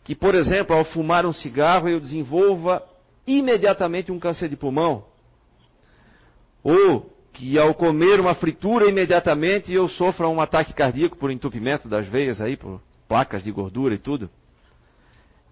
que, 0.05 0.15
por 0.15 0.35
exemplo, 0.35 0.75
ao 0.75 0.85
fumar 0.85 1.25
um 1.27 1.33
cigarro 1.33 1.89
eu 1.89 2.01
desenvolva 2.01 2.83
imediatamente 3.27 4.11
um 4.11 4.19
câncer 4.19 4.49
de 4.49 4.57
pulmão. 4.57 5.05
Ou 6.63 7.11
que 7.33 7.59
ao 7.59 7.75
comer 7.75 8.21
uma 8.21 8.35
fritura 8.35 8.89
imediatamente 8.89 9.73
eu 9.73 9.89
sofra 9.89 10.29
um 10.29 10.41
ataque 10.41 10.75
cardíaco 10.75 11.17
por 11.17 11.31
entupimento 11.31 11.89
das 11.89 12.07
veias 12.07 12.41
aí, 12.41 12.57
por 12.57 12.81
placas 13.09 13.43
de 13.43 13.51
gordura 13.51 13.95
e 13.95 13.99
tudo. 13.99 14.29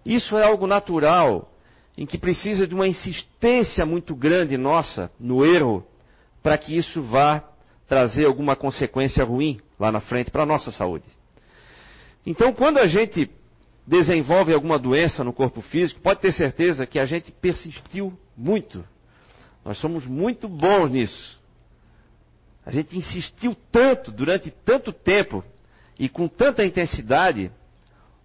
Isso 0.05 0.37
é 0.37 0.43
algo 0.43 0.67
natural, 0.67 1.51
em 1.97 2.05
que 2.05 2.17
precisa 2.17 2.67
de 2.67 2.73
uma 2.73 2.87
insistência 2.87 3.85
muito 3.85 4.15
grande 4.15 4.57
nossa 4.57 5.11
no 5.19 5.45
erro, 5.45 5.85
para 6.41 6.57
que 6.57 6.75
isso 6.75 7.01
vá 7.01 7.43
trazer 7.87 8.25
alguma 8.25 8.55
consequência 8.55 9.23
ruim 9.23 9.59
lá 9.79 9.91
na 9.91 9.99
frente 9.99 10.31
para 10.31 10.43
a 10.43 10.45
nossa 10.45 10.71
saúde. 10.71 11.05
Então, 12.25 12.53
quando 12.53 12.77
a 12.77 12.87
gente 12.87 13.29
desenvolve 13.85 14.53
alguma 14.53 14.77
doença 14.77 15.23
no 15.23 15.33
corpo 15.33 15.61
físico, 15.61 16.01
pode 16.01 16.21
ter 16.21 16.31
certeza 16.31 16.85
que 16.85 16.99
a 16.99 17.05
gente 17.05 17.31
persistiu 17.31 18.17
muito. 18.37 18.83
Nós 19.65 19.77
somos 19.77 20.05
muito 20.05 20.47
bons 20.47 20.91
nisso. 20.91 21.39
A 22.65 22.71
gente 22.71 22.95
insistiu 22.97 23.55
tanto, 23.71 24.11
durante 24.11 24.51
tanto 24.51 24.93
tempo, 24.93 25.43
e 25.97 26.07
com 26.07 26.27
tanta 26.27 26.63
intensidade, 26.63 27.51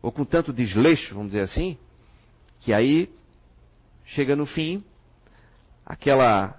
ou 0.02 0.12
com 0.12 0.24
tanto 0.24 0.52
desleixo, 0.52 1.14
vamos 1.14 1.32
dizer 1.32 1.42
assim, 1.42 1.76
que 2.60 2.72
aí 2.72 3.10
chega 4.04 4.36
no 4.36 4.46
fim, 4.46 4.84
aquela, 5.84 6.54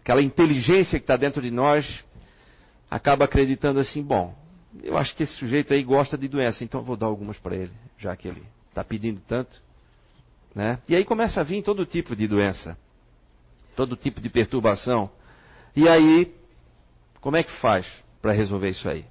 aquela 0.00 0.22
inteligência 0.22 0.98
que 0.98 1.04
está 1.04 1.16
dentro 1.16 1.40
de 1.40 1.50
nós 1.50 2.04
acaba 2.90 3.24
acreditando 3.24 3.80
assim: 3.80 4.02
bom, 4.02 4.34
eu 4.82 4.96
acho 4.96 5.14
que 5.14 5.22
esse 5.22 5.32
sujeito 5.34 5.72
aí 5.72 5.82
gosta 5.82 6.16
de 6.16 6.28
doença, 6.28 6.62
então 6.62 6.80
eu 6.80 6.84
vou 6.84 6.96
dar 6.96 7.06
algumas 7.06 7.38
para 7.38 7.56
ele, 7.56 7.72
já 7.98 8.14
que 8.16 8.28
ele 8.28 8.42
está 8.68 8.84
pedindo 8.84 9.20
tanto. 9.26 9.60
Né? 10.54 10.78
E 10.88 10.94
aí 10.94 11.04
começa 11.04 11.40
a 11.40 11.44
vir 11.44 11.62
todo 11.62 11.84
tipo 11.86 12.14
de 12.14 12.26
doença, 12.26 12.76
todo 13.76 13.96
tipo 13.96 14.20
de 14.20 14.28
perturbação. 14.28 15.10
E 15.74 15.88
aí, 15.88 16.34
como 17.20 17.36
é 17.36 17.42
que 17.42 17.52
faz 17.60 17.86
para 18.20 18.32
resolver 18.32 18.68
isso 18.68 18.88
aí? 18.88 19.04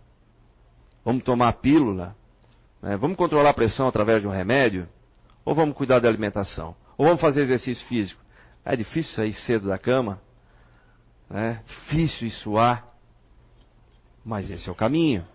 Vamos 1.04 1.24
tomar 1.24 1.50
a 1.50 1.54
pílula? 1.54 2.16
Né? 2.82 2.98
Vamos 2.98 3.18
controlar 3.18 3.52
a 3.52 3.54
pressão 3.54 3.88
através 3.88 4.22
de 4.22 4.28
um 4.28 4.32
remédio? 4.32 4.88
Ou 5.46 5.56
vamos 5.56 5.76
cuidar 5.76 6.00
da 6.00 6.10
alimentação? 6.10 6.76
Ou 6.98 7.06
vamos 7.06 7.22
fazer 7.22 7.42
exercício 7.42 7.86
físico? 7.88 8.22
É 8.66 8.76
difícil 8.76 9.16
sair 9.16 9.34
cedo 9.34 9.70
da 9.70 9.78
cama. 9.78 10.20
É 11.32 11.60
difícil 11.66 12.30
suar. 12.30 12.86
Mas 14.26 14.52
esse 14.52 14.68
é 14.68 14.72
o 14.72 14.76
caminho. 14.76 15.26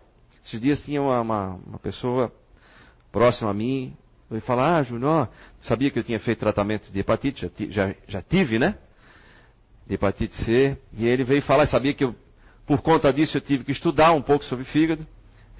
Esses 0.44 0.60
dias 0.60 0.80
tinha 0.80 1.00
uma, 1.00 1.20
uma, 1.20 1.48
uma 1.66 1.78
pessoa 1.78 2.32
próxima 3.10 3.50
a 3.50 3.54
mim. 3.54 3.96
Eu 4.30 4.40
falar, 4.40 4.78
ah, 4.78 4.82
Júnior, 4.82 5.28
sabia 5.60 5.90
que 5.90 5.98
eu 5.98 6.04
tinha 6.04 6.18
feito 6.18 6.38
tratamento 6.38 6.90
de 6.90 6.98
hepatite, 6.98 7.42
já, 7.42 7.70
já, 7.70 7.94
já 8.08 8.22
tive, 8.22 8.58
né? 8.58 8.76
De 9.86 9.94
hepatite 9.94 10.34
C. 10.44 10.76
E 10.96 11.06
ele 11.06 11.22
veio 11.22 11.42
falar, 11.42 11.66
sabia 11.66 11.92
que 11.92 12.04
eu, 12.04 12.14
por 12.66 12.80
conta 12.80 13.12
disso 13.12 13.36
eu 13.36 13.40
tive 13.40 13.64
que 13.64 13.72
estudar 13.72 14.12
um 14.12 14.22
pouco 14.22 14.44
sobre 14.44 14.64
fígado. 14.64 15.06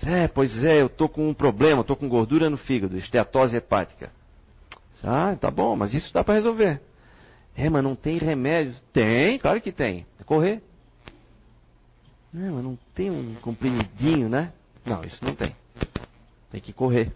É, 0.05 0.27
pois 0.27 0.65
é, 0.65 0.81
eu 0.81 0.89
tô 0.89 1.09
com 1.09 1.29
um 1.29 1.35
problema, 1.35 1.85
tô 1.85 1.95
com 1.95 2.09
gordura 2.09 2.51
no 2.51 2.57
fígado, 2.57 2.97
esteatose 2.97 3.57
hepática. 3.57 4.11
Ah, 5.05 5.37
tá 5.37 5.51
bom, 5.51 5.77
mas 5.77 5.93
isso 5.95 6.13
dá 6.13 6.25
para 6.25 6.35
resolver. 6.35 6.81
É, 7.57 7.69
mas 7.69 7.83
não 7.83 7.95
tem 7.95 8.19
remédio. 8.19 8.75
Tem, 8.93 9.39
claro 9.39 9.61
que 9.61 9.73
tem. 9.73 10.07
É 10.19 10.25
correr. 10.25 10.63
Não, 12.33 12.55
mas 12.55 12.65
não 12.65 12.79
tem 12.95 13.11
um 13.11 13.35
comprimidinho, 13.43 14.29
né? 14.29 14.53
Não, 14.85 15.03
isso 15.03 15.25
não 15.25 15.35
tem. 15.35 15.55
Tem 16.51 16.61
que 16.61 16.73
correr. 16.73 17.13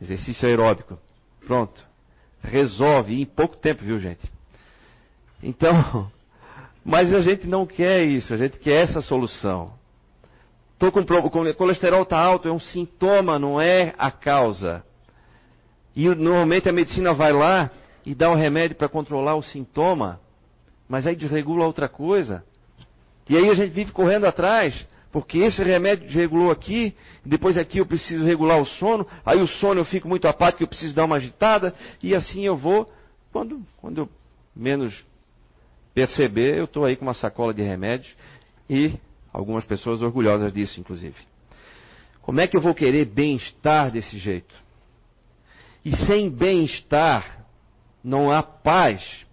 Exercício 0.00 0.46
aeróbico. 0.46 0.98
Pronto. 1.46 1.84
Resolve 2.42 3.20
em 3.20 3.26
pouco 3.26 3.56
tempo, 3.56 3.84
viu, 3.84 3.98
gente? 3.98 4.20
Então, 5.42 6.10
mas 6.84 7.12
a 7.12 7.20
gente 7.20 7.46
não 7.46 7.66
quer 7.66 8.02
isso, 8.02 8.34
a 8.34 8.36
gente 8.36 8.58
quer 8.58 8.84
essa 8.84 9.00
solução. 9.00 9.72
Estou 10.74 10.90
com, 10.90 11.00
o 11.00 11.54
colesterol 11.54 12.02
está 12.02 12.18
alto, 12.18 12.48
é 12.48 12.52
um 12.52 12.58
sintoma, 12.58 13.38
não 13.38 13.60
é 13.60 13.94
a 13.96 14.10
causa. 14.10 14.84
E 15.94 16.08
normalmente 16.08 16.68
a 16.68 16.72
medicina 16.72 17.14
vai 17.14 17.32
lá 17.32 17.70
e 18.04 18.14
dá 18.14 18.30
o 18.30 18.34
remédio 18.34 18.76
para 18.76 18.88
controlar 18.88 19.36
o 19.36 19.42
sintoma, 19.42 20.20
mas 20.88 21.06
aí 21.06 21.14
desregula 21.14 21.66
outra 21.66 21.88
coisa. 21.88 22.44
E 23.28 23.36
aí 23.36 23.48
a 23.48 23.54
gente 23.54 23.70
vive 23.70 23.92
correndo 23.92 24.26
atrás, 24.26 24.86
porque 25.12 25.38
esse 25.38 25.62
remédio 25.62 26.06
desregulou 26.06 26.50
aqui, 26.50 26.96
depois 27.24 27.58
aqui 27.58 27.78
eu 27.78 27.86
preciso 27.86 28.24
regular 28.24 28.58
o 28.60 28.64
sono, 28.64 29.06
aí 29.24 29.38
o 29.40 29.46
sono 29.46 29.80
eu 29.80 29.84
fico 29.84 30.08
muito 30.08 30.26
apático, 30.26 30.62
eu 30.62 30.68
preciso 30.68 30.94
dar 30.94 31.04
uma 31.04 31.16
agitada, 31.16 31.74
e 32.02 32.14
assim 32.14 32.44
eu 32.46 32.56
vou. 32.56 32.90
Quando, 33.30 33.62
quando 33.76 33.98
eu 33.98 34.08
menos 34.56 35.04
perceber, 35.94 36.58
eu 36.58 36.64
estou 36.64 36.86
aí 36.86 36.96
com 36.96 37.04
uma 37.04 37.14
sacola 37.14 37.52
de 37.52 37.62
remédios 37.62 38.14
e 38.68 38.98
algumas 39.30 39.64
pessoas 39.66 40.00
orgulhosas 40.00 40.50
disso, 40.52 40.80
inclusive. 40.80 41.16
Como 42.22 42.40
é 42.40 42.46
que 42.46 42.56
eu 42.56 42.60
vou 42.60 42.74
querer 42.74 43.04
bem-estar 43.04 43.90
desse 43.90 44.16
jeito? 44.16 44.54
E 45.84 45.94
sem 45.94 46.30
bem-estar 46.30 47.44
não 48.02 48.30
há 48.30 48.42
paz. 48.42 49.26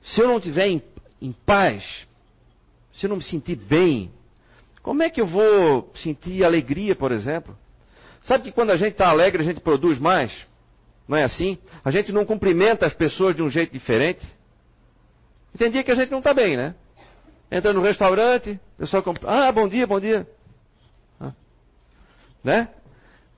Se 0.00 0.20
eu 0.20 0.28
não 0.28 0.38
estiver 0.38 0.68
em, 0.68 0.82
em 1.20 1.32
paz, 1.32 2.06
se 2.94 3.04
eu 3.04 3.10
não 3.10 3.16
me 3.16 3.22
sentir 3.22 3.56
bem, 3.56 4.10
como 4.82 5.02
é 5.02 5.10
que 5.10 5.20
eu 5.20 5.26
vou 5.26 5.92
sentir 5.94 6.44
alegria, 6.44 6.94
por 6.94 7.12
exemplo? 7.12 7.56
Sabe 8.24 8.44
que 8.44 8.52
quando 8.52 8.70
a 8.70 8.76
gente 8.76 8.92
está 8.92 9.08
alegre, 9.08 9.42
a 9.42 9.44
gente 9.44 9.60
produz 9.60 9.98
mais? 9.98 10.46
Não 11.06 11.16
é 11.16 11.24
assim? 11.24 11.58
A 11.84 11.90
gente 11.90 12.12
não 12.12 12.24
cumprimenta 12.24 12.86
as 12.86 12.94
pessoas 12.94 13.34
de 13.34 13.42
um 13.42 13.50
jeito 13.50 13.72
diferente. 13.72 14.24
Tem 15.58 15.70
dia 15.70 15.82
que 15.82 15.90
a 15.90 15.94
gente 15.94 16.10
não 16.10 16.18
está 16.18 16.32
bem, 16.32 16.56
né? 16.56 16.74
Entra 17.50 17.72
no 17.72 17.82
restaurante, 17.82 18.60
o 18.76 18.78
pessoal 18.78 19.02
compra. 19.02 19.28
Ah, 19.28 19.52
bom 19.52 19.68
dia, 19.68 19.86
bom 19.86 19.98
dia. 19.98 20.26
Ah. 21.20 21.32
Né? 22.44 22.68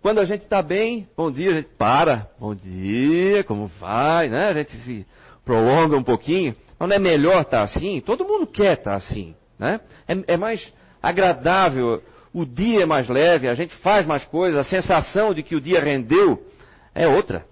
Quando 0.03 0.19
a 0.19 0.25
gente 0.25 0.43
está 0.43 0.61
bem, 0.61 1.09
bom 1.17 1.31
dia, 1.31 1.51
a 1.51 1.55
gente 1.55 1.71
para. 1.79 2.29
Bom 2.39 2.55
dia, 2.55 3.43
como 3.45 3.69
vai? 3.81 4.29
Né? 4.29 4.49
A 4.49 4.55
gente 4.55 4.77
se 4.83 5.07
prolonga 5.45 5.97
um 5.97 6.03
pouquinho. 6.03 6.55
Não 6.79 6.89
é 6.89 6.99
melhor 6.99 7.43
estar 7.43 7.59
tá 7.59 7.63
assim? 7.63 8.01
Todo 8.01 8.25
mundo 8.25 8.47
quer 8.47 8.79
estar 8.79 8.91
tá 8.91 8.97
assim. 8.97 9.35
Né? 9.59 9.81
É, 10.07 10.35
é 10.35 10.37
mais 10.37 10.71
agradável, 11.02 12.02
o 12.32 12.47
dia 12.47 12.82
é 12.82 12.87
mais 12.87 13.09
leve, 13.09 13.49
a 13.49 13.54
gente 13.54 13.75
faz 13.76 14.06
mais 14.06 14.25
coisas, 14.25 14.59
a 14.59 14.64
sensação 14.64 15.35
de 15.35 15.42
que 15.42 15.56
o 15.56 15.61
dia 15.61 15.80
rendeu 15.80 16.47
é 16.94 17.06
outra. 17.09 17.44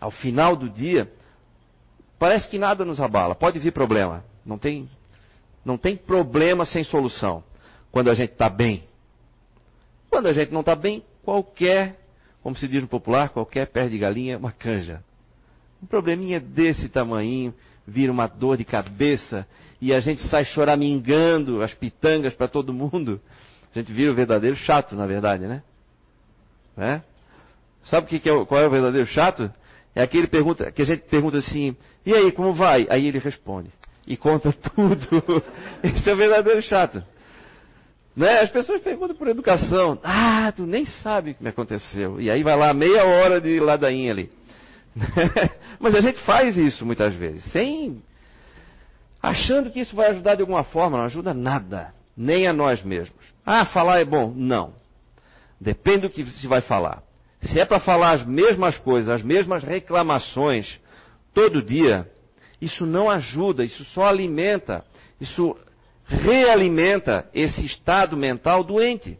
Ao 0.00 0.10
final 0.10 0.56
do 0.56 0.68
dia, 0.68 1.10
parece 2.18 2.48
que 2.48 2.58
nada 2.58 2.84
nos 2.84 3.00
abala. 3.00 3.34
Pode 3.34 3.58
vir 3.58 3.72
problema. 3.72 4.24
Não 4.44 4.58
tem, 4.58 4.88
não 5.64 5.78
tem 5.78 5.96
problema 5.96 6.64
sem 6.64 6.82
solução. 6.82 7.44
Quando 7.92 8.10
a 8.10 8.14
gente 8.14 8.32
está 8.32 8.48
bem. 8.48 8.84
Quando 10.10 10.26
a 10.26 10.32
gente 10.32 10.52
não 10.52 10.60
está 10.60 10.74
bem, 10.74 11.04
qualquer, 11.22 11.96
como 12.42 12.56
se 12.56 12.66
diz 12.68 12.82
no 12.82 12.88
popular, 12.88 13.30
qualquer 13.30 13.66
pé 13.68 13.88
de 13.88 13.98
galinha 13.98 14.34
é 14.34 14.36
uma 14.36 14.52
canja. 14.52 15.02
Um 15.82 15.86
probleminha 15.86 16.40
desse 16.40 16.88
tamanho 16.88 17.54
vira 17.86 18.10
uma 18.10 18.26
dor 18.26 18.56
de 18.56 18.64
cabeça 18.64 19.46
e 19.80 19.92
a 19.92 20.00
gente 20.00 20.26
sai 20.28 20.44
choramingando 20.44 21.62
as 21.62 21.74
pitangas 21.74 22.34
para 22.34 22.48
todo 22.48 22.72
mundo. 22.72 23.20
A 23.74 23.78
gente 23.78 23.92
vira 23.92 24.12
o 24.12 24.14
verdadeiro 24.14 24.56
chato, 24.56 24.94
na 24.94 25.06
verdade, 25.06 25.46
né? 25.46 25.62
né? 26.76 27.02
Sabe 27.84 28.06
o 28.06 28.08
que, 28.08 28.18
que 28.18 28.30
é, 28.30 28.44
qual 28.44 28.60
é 28.60 28.66
o 28.66 28.70
verdadeiro 28.70 29.06
chato? 29.06 29.52
É 29.94 30.02
aquele 30.02 30.26
pergunta, 30.26 30.72
que 30.72 30.82
a 30.82 30.84
gente 30.84 31.02
pergunta 31.02 31.38
assim, 31.38 31.76
e 32.04 32.12
aí, 32.12 32.32
como 32.32 32.52
vai? 32.52 32.86
Aí 32.90 33.06
ele 33.06 33.18
responde. 33.18 33.70
E 34.06 34.16
conta 34.16 34.52
tudo. 34.74 35.42
Esse 35.82 36.10
é 36.10 36.14
o 36.14 36.16
verdadeiro 36.16 36.62
chato. 36.62 37.02
Né? 38.16 38.40
As 38.40 38.50
pessoas 38.50 38.80
perguntam 38.80 39.16
por 39.16 39.28
educação. 39.28 39.98
Ah, 40.02 40.52
tu 40.54 40.66
nem 40.66 40.84
sabe 40.84 41.32
o 41.32 41.34
que 41.34 41.42
me 41.42 41.48
aconteceu. 41.48 42.20
E 42.20 42.30
aí 42.30 42.42
vai 42.42 42.56
lá 42.56 42.72
meia 42.72 43.04
hora 43.04 43.40
de 43.40 43.58
ladainha 43.58 44.12
ali. 44.12 44.30
Mas 45.80 45.94
a 45.94 46.00
gente 46.00 46.20
faz 46.20 46.56
isso 46.56 46.86
muitas 46.86 47.14
vezes, 47.14 47.44
sem. 47.50 48.02
achando 49.20 49.70
que 49.70 49.80
isso 49.80 49.96
vai 49.96 50.10
ajudar 50.10 50.36
de 50.36 50.42
alguma 50.42 50.64
forma. 50.64 50.98
Não 50.98 51.04
ajuda 51.04 51.34
nada. 51.34 51.92
Nem 52.16 52.46
a 52.46 52.52
nós 52.52 52.82
mesmos. 52.82 53.18
Ah, 53.44 53.66
falar 53.66 54.00
é 54.00 54.04
bom? 54.04 54.32
Não. 54.34 54.74
Depende 55.60 56.02
do 56.02 56.10
que 56.10 56.24
se 56.24 56.46
vai 56.46 56.60
falar. 56.60 57.02
Se 57.42 57.58
é 57.58 57.64
para 57.64 57.80
falar 57.80 58.12
as 58.12 58.24
mesmas 58.24 58.78
coisas, 58.78 59.08
as 59.08 59.22
mesmas 59.22 59.62
reclamações 59.62 60.80
todo 61.34 61.62
dia, 61.62 62.08
isso 62.60 62.86
não 62.86 63.10
ajuda, 63.10 63.64
isso 63.64 63.84
só 63.86 64.06
alimenta, 64.06 64.84
isso 65.20 65.56
realimenta 66.06 67.28
esse 67.34 67.66
estado 67.66 68.16
mental 68.16 68.62
doente. 68.62 69.18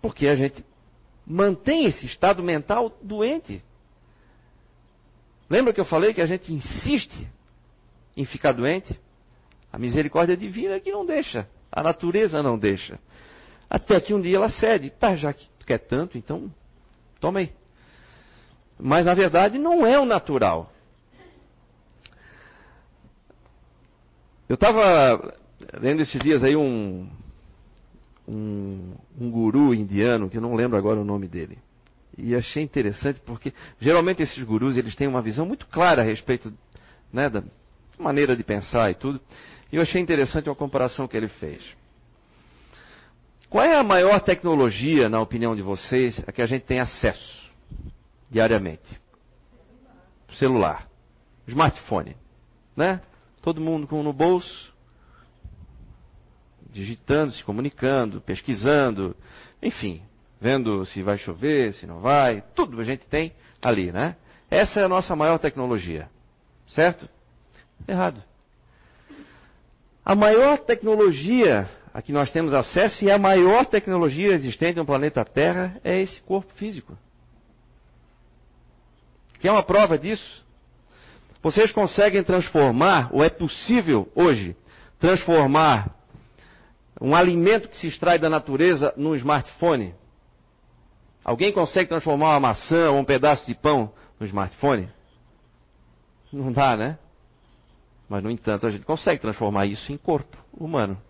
Porque 0.00 0.26
a 0.28 0.36
gente 0.36 0.64
mantém 1.28 1.84
esse 1.84 2.06
estado 2.06 2.42
mental 2.42 2.96
doente. 3.02 3.62
Lembra 5.50 5.72
que 5.72 5.80
eu 5.80 5.84
falei 5.84 6.14
que 6.14 6.20
a 6.22 6.26
gente 6.26 6.52
insiste 6.52 7.28
em 8.16 8.24
ficar 8.24 8.52
doente? 8.52 8.98
A 9.70 9.78
misericórdia 9.78 10.36
divina 10.36 10.74
é 10.74 10.80
que 10.80 10.90
não 10.90 11.04
deixa, 11.04 11.46
a 11.70 11.82
natureza 11.82 12.42
não 12.42 12.58
deixa. 12.58 12.98
Até 13.68 14.00
que 14.00 14.14
um 14.14 14.20
dia 14.20 14.36
ela 14.36 14.48
cede. 14.48 14.88
Tá, 14.88 15.14
já 15.14 15.30
que 15.32 15.46
tu 15.58 15.66
quer 15.66 15.78
tanto, 15.78 16.16
então 16.16 16.50
toma 17.20 17.40
aí. 17.40 17.52
Mas 18.78 19.04
na 19.04 19.12
verdade 19.12 19.58
não 19.58 19.86
é 19.86 19.98
o 20.00 20.06
natural. 20.06 20.72
Eu 24.48 24.54
estava 24.54 25.34
lendo 25.78 26.00
esses 26.00 26.18
dias 26.22 26.42
aí 26.42 26.56
um, 26.56 27.06
um, 28.28 28.94
um, 29.18 29.30
guru 29.30 29.74
indiano, 29.74 30.28
que 30.28 30.36
eu 30.36 30.42
não 30.42 30.54
lembro 30.54 30.76
agora 30.76 31.00
o 31.00 31.04
nome 31.04 31.26
dele. 31.26 31.58
E 32.16 32.34
achei 32.34 32.62
interessante 32.62 33.20
porque 33.20 33.52
geralmente 33.80 34.22
esses 34.22 34.42
gurus 34.44 34.76
eles 34.76 34.94
têm 34.94 35.06
uma 35.06 35.22
visão 35.22 35.46
muito 35.46 35.66
clara 35.66 36.02
a 36.02 36.04
respeito 36.04 36.52
né, 37.12 37.30
da 37.30 37.42
maneira 37.98 38.36
de 38.36 38.42
pensar 38.42 38.90
e 38.90 38.94
tudo. 38.94 39.20
E 39.72 39.76
eu 39.76 39.82
achei 39.82 40.00
interessante 40.00 40.48
uma 40.48 40.54
comparação 40.54 41.08
que 41.08 41.16
ele 41.16 41.28
fez. 41.28 41.62
Qual 43.48 43.64
é 43.64 43.76
a 43.78 43.82
maior 43.82 44.20
tecnologia, 44.20 45.08
na 45.08 45.20
opinião 45.20 45.56
de 45.56 45.62
vocês, 45.62 46.22
a 46.26 46.32
que 46.32 46.42
a 46.42 46.46
gente 46.46 46.64
tem 46.64 46.80
acesso 46.80 47.50
diariamente? 48.30 49.00
Celular. 50.34 50.86
Smartphone. 51.46 52.14
Né? 52.76 53.00
Todo 53.40 53.60
mundo 53.60 53.86
com 53.86 54.02
no 54.02 54.12
bolso, 54.12 54.74
digitando, 56.78 57.32
se 57.32 57.42
comunicando, 57.42 58.20
pesquisando, 58.20 59.16
enfim, 59.60 60.00
vendo 60.40 60.84
se 60.86 61.02
vai 61.02 61.18
chover, 61.18 61.72
se 61.72 61.86
não 61.86 62.00
vai, 62.00 62.42
tudo 62.54 62.80
a 62.80 62.84
gente 62.84 63.06
tem 63.08 63.32
ali, 63.60 63.90
né? 63.90 64.16
Essa 64.48 64.80
é 64.80 64.84
a 64.84 64.88
nossa 64.88 65.16
maior 65.16 65.38
tecnologia. 65.38 66.08
Certo? 66.68 67.08
Errado. 67.86 68.22
A 70.04 70.14
maior 70.14 70.58
tecnologia 70.58 71.68
a 71.92 72.00
que 72.00 72.12
nós 72.12 72.30
temos 72.30 72.54
acesso 72.54 73.04
e 73.04 73.10
a 73.10 73.18
maior 73.18 73.66
tecnologia 73.66 74.32
existente 74.32 74.76
no 74.76 74.86
planeta 74.86 75.24
Terra 75.24 75.80
é 75.82 76.00
esse 76.00 76.22
corpo 76.22 76.52
físico. 76.54 76.96
Quer 79.40 79.50
uma 79.50 79.64
prova 79.64 79.98
disso? 79.98 80.46
Vocês 81.42 81.72
conseguem 81.72 82.22
transformar, 82.22 83.08
ou 83.12 83.24
é 83.24 83.28
possível 83.28 84.10
hoje, 84.14 84.56
transformar 85.00 85.97
um 87.00 87.14
alimento 87.14 87.68
que 87.68 87.76
se 87.76 87.86
extrai 87.86 88.18
da 88.18 88.28
natureza 88.28 88.92
num 88.96 89.14
smartphone? 89.14 89.94
Alguém 91.24 91.52
consegue 91.52 91.88
transformar 91.88 92.30
uma 92.30 92.40
maçã 92.40 92.90
ou 92.90 92.98
um 92.98 93.04
pedaço 93.04 93.46
de 93.46 93.54
pão 93.54 93.92
no 94.18 94.26
smartphone? 94.26 94.88
Não 96.32 96.52
dá, 96.52 96.76
né? 96.76 96.98
Mas, 98.08 98.22
no 98.22 98.30
entanto, 98.30 98.66
a 98.66 98.70
gente 98.70 98.84
consegue 98.84 99.20
transformar 99.20 99.66
isso 99.66 99.92
em 99.92 99.96
corpo 99.96 100.36
humano 100.52 101.00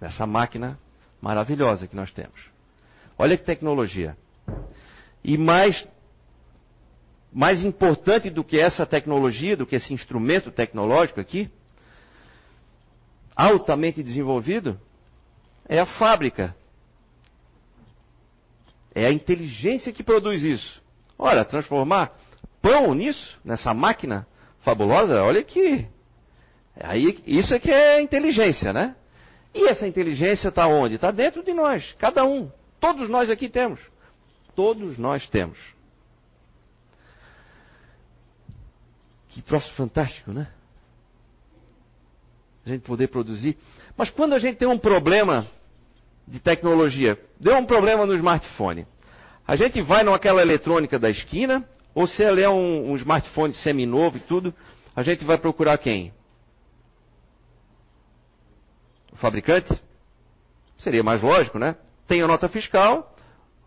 nessa 0.00 0.26
máquina 0.26 0.78
maravilhosa 1.20 1.86
que 1.86 1.94
nós 1.94 2.10
temos. 2.10 2.50
Olha 3.18 3.36
que 3.36 3.44
tecnologia. 3.44 4.16
E 5.22 5.36
mais, 5.38 5.86
mais 7.32 7.64
importante 7.64 8.30
do 8.30 8.42
que 8.42 8.58
essa 8.58 8.84
tecnologia, 8.84 9.56
do 9.56 9.66
que 9.66 9.76
esse 9.76 9.92
instrumento 9.94 10.50
tecnológico 10.50 11.20
aqui, 11.20 11.50
altamente 13.36 14.02
desenvolvido, 14.02 14.80
é 15.72 15.78
a 15.78 15.86
fábrica. 15.86 16.54
É 18.94 19.06
a 19.06 19.10
inteligência 19.10 19.90
que 19.90 20.02
produz 20.02 20.42
isso. 20.42 20.82
Olha, 21.18 21.46
transformar 21.46 22.12
pão 22.60 22.92
nisso, 22.92 23.40
nessa 23.42 23.72
máquina 23.72 24.26
fabulosa, 24.60 25.22
olha 25.22 25.42
que. 25.42 25.88
Aí, 26.78 27.18
isso 27.26 27.54
é 27.54 27.58
que 27.58 27.70
é 27.70 28.02
inteligência, 28.02 28.70
né? 28.70 28.94
E 29.54 29.66
essa 29.66 29.88
inteligência 29.88 30.48
está 30.48 30.66
onde? 30.66 30.96
Está 30.96 31.10
dentro 31.10 31.42
de 31.42 31.54
nós, 31.54 31.94
cada 31.98 32.22
um. 32.22 32.50
Todos 32.78 33.08
nós 33.08 33.30
aqui 33.30 33.48
temos. 33.48 33.80
Todos 34.54 34.98
nós 34.98 35.26
temos. 35.28 35.58
Que 39.30 39.40
troço 39.40 39.72
fantástico, 39.72 40.32
né? 40.32 40.48
A 42.66 42.68
gente 42.68 42.82
poder 42.82 43.08
produzir. 43.08 43.56
Mas 43.96 44.10
quando 44.10 44.34
a 44.34 44.38
gente 44.38 44.58
tem 44.58 44.68
um 44.68 44.78
problema 44.78 45.46
de 46.32 46.40
tecnologia, 46.40 47.18
deu 47.38 47.54
um 47.58 47.66
problema 47.66 48.06
no 48.06 48.14
smartphone. 48.14 48.86
A 49.46 49.54
gente 49.54 49.82
vai 49.82 50.02
naquela 50.02 50.40
eletrônica 50.40 50.98
da 50.98 51.10
esquina 51.10 51.68
Ou 51.94 52.06
se 52.06 52.22
ela 52.22 52.40
é 52.40 52.48
um, 52.48 52.92
um 52.92 52.96
smartphone 52.96 53.52
semi-novo 53.52 54.16
e 54.16 54.20
tudo, 54.20 54.54
a 54.96 55.02
gente 55.02 55.26
vai 55.26 55.36
procurar 55.36 55.76
quem? 55.76 56.10
O 59.12 59.16
fabricante? 59.16 59.78
Seria 60.78 61.02
mais 61.02 61.20
lógico, 61.20 61.58
né? 61.58 61.76
Tenho 62.06 62.26
nota 62.26 62.48
fiscal, 62.48 63.14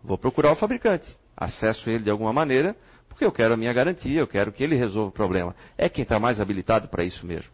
vou 0.02 0.18
procurar 0.18 0.50
o 0.50 0.56
fabricante. 0.56 1.16
Acesso 1.36 1.88
ele 1.88 2.02
de 2.02 2.10
alguma 2.10 2.32
maneira, 2.32 2.74
porque 3.08 3.24
eu 3.24 3.30
quero 3.30 3.54
a 3.54 3.56
minha 3.56 3.72
garantia, 3.72 4.18
eu 4.18 4.26
quero 4.26 4.50
que 4.50 4.64
ele 4.64 4.74
resolva 4.74 5.10
o 5.10 5.12
problema. 5.12 5.54
É 5.78 5.88
quem 5.88 6.02
está 6.02 6.18
mais 6.18 6.40
habilitado 6.40 6.88
para 6.88 7.04
isso 7.04 7.24
mesmo. 7.24 7.52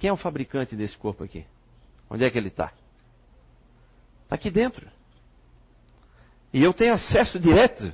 Quem 0.00 0.10
é 0.10 0.12
o 0.12 0.16
fabricante 0.16 0.74
desse 0.74 0.98
corpo 0.98 1.22
aqui? 1.22 1.46
Onde 2.10 2.24
é 2.24 2.30
que 2.30 2.36
ele? 2.36 2.48
Está 2.48 2.72
aqui 4.32 4.50
dentro. 4.50 4.86
E 6.52 6.62
eu 6.62 6.72
tenho 6.72 6.94
acesso 6.94 7.38
direto. 7.38 7.92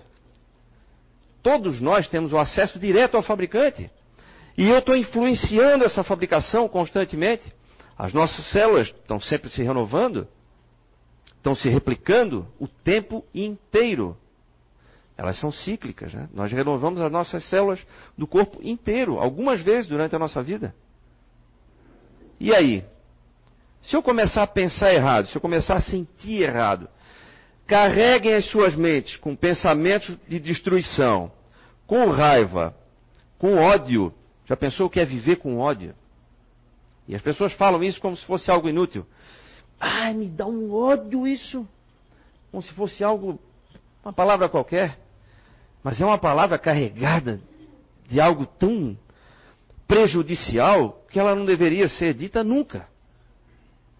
Todos 1.42 1.80
nós 1.80 2.08
temos 2.08 2.32
o 2.32 2.38
acesso 2.38 2.78
direto 2.78 3.16
ao 3.16 3.22
fabricante. 3.22 3.90
E 4.56 4.68
eu 4.68 4.78
estou 4.78 4.96
influenciando 4.96 5.84
essa 5.84 6.02
fabricação 6.02 6.68
constantemente. 6.68 7.52
As 7.96 8.12
nossas 8.12 8.50
células 8.50 8.88
estão 8.88 9.20
sempre 9.20 9.48
se 9.50 9.62
renovando, 9.62 10.26
estão 11.36 11.54
se 11.54 11.68
replicando 11.68 12.46
o 12.58 12.66
tempo 12.66 13.24
inteiro. 13.34 14.16
Elas 15.16 15.38
são 15.38 15.50
cíclicas, 15.50 16.14
né? 16.14 16.28
Nós 16.32 16.52
renovamos 16.52 17.00
as 17.00 17.10
nossas 17.10 17.44
células 17.44 17.80
do 18.16 18.26
corpo 18.26 18.60
inteiro, 18.62 19.18
algumas 19.18 19.60
vezes 19.60 19.88
durante 19.88 20.14
a 20.14 20.18
nossa 20.18 20.42
vida. 20.42 20.74
E 22.38 22.54
aí? 22.54 22.84
Se 23.88 23.96
eu 23.96 24.02
começar 24.02 24.42
a 24.42 24.46
pensar 24.46 24.92
errado, 24.92 25.28
se 25.28 25.36
eu 25.36 25.40
começar 25.40 25.76
a 25.76 25.80
sentir 25.80 26.42
errado, 26.42 26.90
carreguem 27.66 28.34
as 28.34 28.44
suas 28.44 28.74
mentes 28.74 29.16
com 29.16 29.34
pensamentos 29.34 30.14
de 30.28 30.38
destruição, 30.38 31.32
com 31.86 32.10
raiva, 32.10 32.76
com 33.38 33.56
ódio. 33.56 34.12
Já 34.44 34.54
pensou 34.58 34.86
o 34.86 34.90
que 34.90 35.00
é 35.00 35.06
viver 35.06 35.36
com 35.36 35.56
ódio? 35.56 35.94
E 37.06 37.14
as 37.14 37.22
pessoas 37.22 37.54
falam 37.54 37.82
isso 37.82 37.98
como 37.98 38.14
se 38.14 38.26
fosse 38.26 38.50
algo 38.50 38.68
inútil. 38.68 39.06
Ai, 39.80 40.12
me 40.12 40.28
dá 40.28 40.44
um 40.44 40.70
ódio 40.70 41.26
isso. 41.26 41.66
Como 42.50 42.62
se 42.62 42.72
fosse 42.74 43.02
algo, 43.02 43.40
uma 44.04 44.12
palavra 44.12 44.50
qualquer. 44.50 44.98
Mas 45.82 45.98
é 45.98 46.04
uma 46.04 46.18
palavra 46.18 46.58
carregada 46.58 47.40
de 48.06 48.20
algo 48.20 48.44
tão 48.44 48.98
prejudicial 49.86 51.02
que 51.08 51.18
ela 51.18 51.34
não 51.34 51.46
deveria 51.46 51.88
ser 51.88 52.12
dita 52.12 52.44
nunca. 52.44 52.86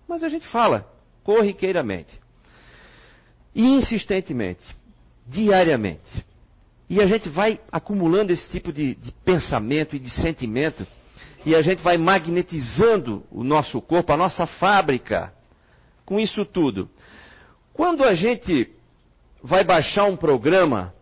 Mas 0.09 0.25
a 0.25 0.29
gente 0.29 0.47
fala 0.49 0.91
corriqueiramente, 1.23 2.19
e 3.55 3.63
insistentemente, 3.63 4.65
diariamente. 5.27 6.25
E 6.89 7.03
a 7.03 7.07
gente 7.07 7.29
vai 7.29 7.61
acumulando 7.71 8.33
esse 8.33 8.49
tipo 8.51 8.73
de, 8.73 8.95
de 8.95 9.13
pensamento 9.25 9.95
e 9.95 9.99
de 9.99 10.09
sentimento, 10.09 10.87
e 11.45 11.55
a 11.55 11.61
gente 11.61 11.83
vai 11.83 11.99
magnetizando 11.99 13.23
o 13.31 13.45
nosso 13.45 13.81
corpo, 13.83 14.11
a 14.11 14.17
nossa 14.17 14.47
fábrica, 14.47 15.33
com 16.07 16.19
isso 16.19 16.47
tudo. 16.47 16.89
Quando 17.75 18.03
a 18.03 18.15
gente 18.15 18.73
vai 19.43 19.63
baixar 19.63 20.07
um 20.07 20.17
programa 20.17 20.95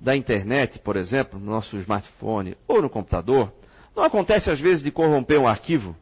da 0.00 0.16
internet, 0.16 0.78
por 0.78 0.96
exemplo, 0.96 1.38
no 1.38 1.46
nosso 1.46 1.76
smartphone 1.76 2.56
ou 2.66 2.80
no 2.80 2.88
computador, 2.88 3.52
não 3.94 4.02
acontece 4.02 4.50
às 4.50 4.58
vezes 4.58 4.82
de 4.82 4.90
corromper 4.90 5.38
um 5.38 5.46
arquivo? 5.46 5.94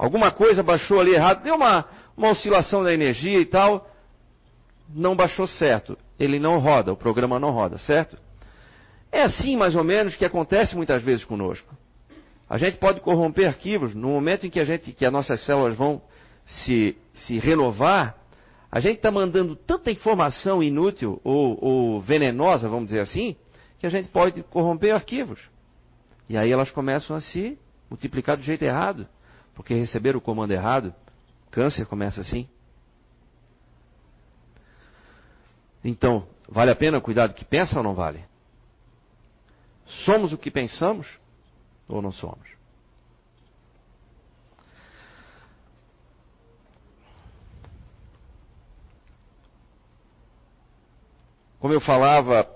Alguma 0.00 0.30
coisa 0.30 0.62
baixou 0.62 0.98
ali 0.98 1.12
errado, 1.12 1.42
deu 1.42 1.56
uma, 1.56 1.84
uma 2.16 2.30
oscilação 2.30 2.82
da 2.82 2.90
energia 2.90 3.38
e 3.38 3.44
tal, 3.44 3.86
não 4.88 5.14
baixou 5.14 5.46
certo. 5.46 5.94
Ele 6.18 6.38
não 6.38 6.58
roda, 6.58 6.90
o 6.90 6.96
programa 6.96 7.38
não 7.38 7.50
roda, 7.50 7.76
certo? 7.76 8.16
É 9.12 9.20
assim 9.20 9.58
mais 9.58 9.76
ou 9.76 9.84
menos 9.84 10.16
que 10.16 10.24
acontece 10.24 10.74
muitas 10.74 11.02
vezes 11.02 11.22
conosco. 11.26 11.76
A 12.48 12.56
gente 12.56 12.78
pode 12.78 13.02
corromper 13.02 13.46
arquivos 13.46 13.94
no 13.94 14.08
momento 14.08 14.46
em 14.46 14.50
que, 14.50 14.58
a 14.58 14.64
gente, 14.64 14.90
que 14.92 15.04
as 15.04 15.12
nossas 15.12 15.44
células 15.44 15.76
vão 15.76 16.00
se, 16.46 16.96
se 17.14 17.38
renovar, 17.38 18.16
a 18.72 18.80
gente 18.80 18.96
está 18.96 19.10
mandando 19.10 19.54
tanta 19.54 19.90
informação 19.90 20.62
inútil 20.62 21.20
ou, 21.22 21.62
ou, 21.62 22.00
venenosa, 22.00 22.70
vamos 22.70 22.86
dizer 22.86 23.00
assim, 23.00 23.36
que 23.78 23.84
a 23.84 23.90
gente 23.90 24.08
pode 24.08 24.42
corromper 24.44 24.94
arquivos. 24.94 25.40
E 26.26 26.38
aí 26.38 26.50
elas 26.50 26.70
começam 26.70 27.14
a 27.14 27.20
se 27.20 27.58
multiplicar 27.90 28.38
do 28.38 28.42
jeito 28.42 28.62
errado, 28.62 29.06
porque 29.54 29.74
receberam 29.74 30.18
o 30.18 30.22
comando 30.22 30.52
errado. 30.52 30.94
Câncer 31.50 31.86
começa 31.86 32.20
assim. 32.20 32.48
Então, 35.84 36.26
vale 36.48 36.70
a 36.70 36.76
pena 36.76 37.00
cuidar 37.00 37.26
do 37.26 37.34
que 37.34 37.44
pensa 37.44 37.78
ou 37.78 37.82
não 37.82 37.94
vale? 37.94 38.24
Somos 40.04 40.32
o 40.32 40.38
que 40.38 40.50
pensamos 40.50 41.08
ou 41.88 42.00
não 42.00 42.12
somos? 42.12 42.48
Como 51.58 51.74
eu 51.74 51.80
falava, 51.80 52.48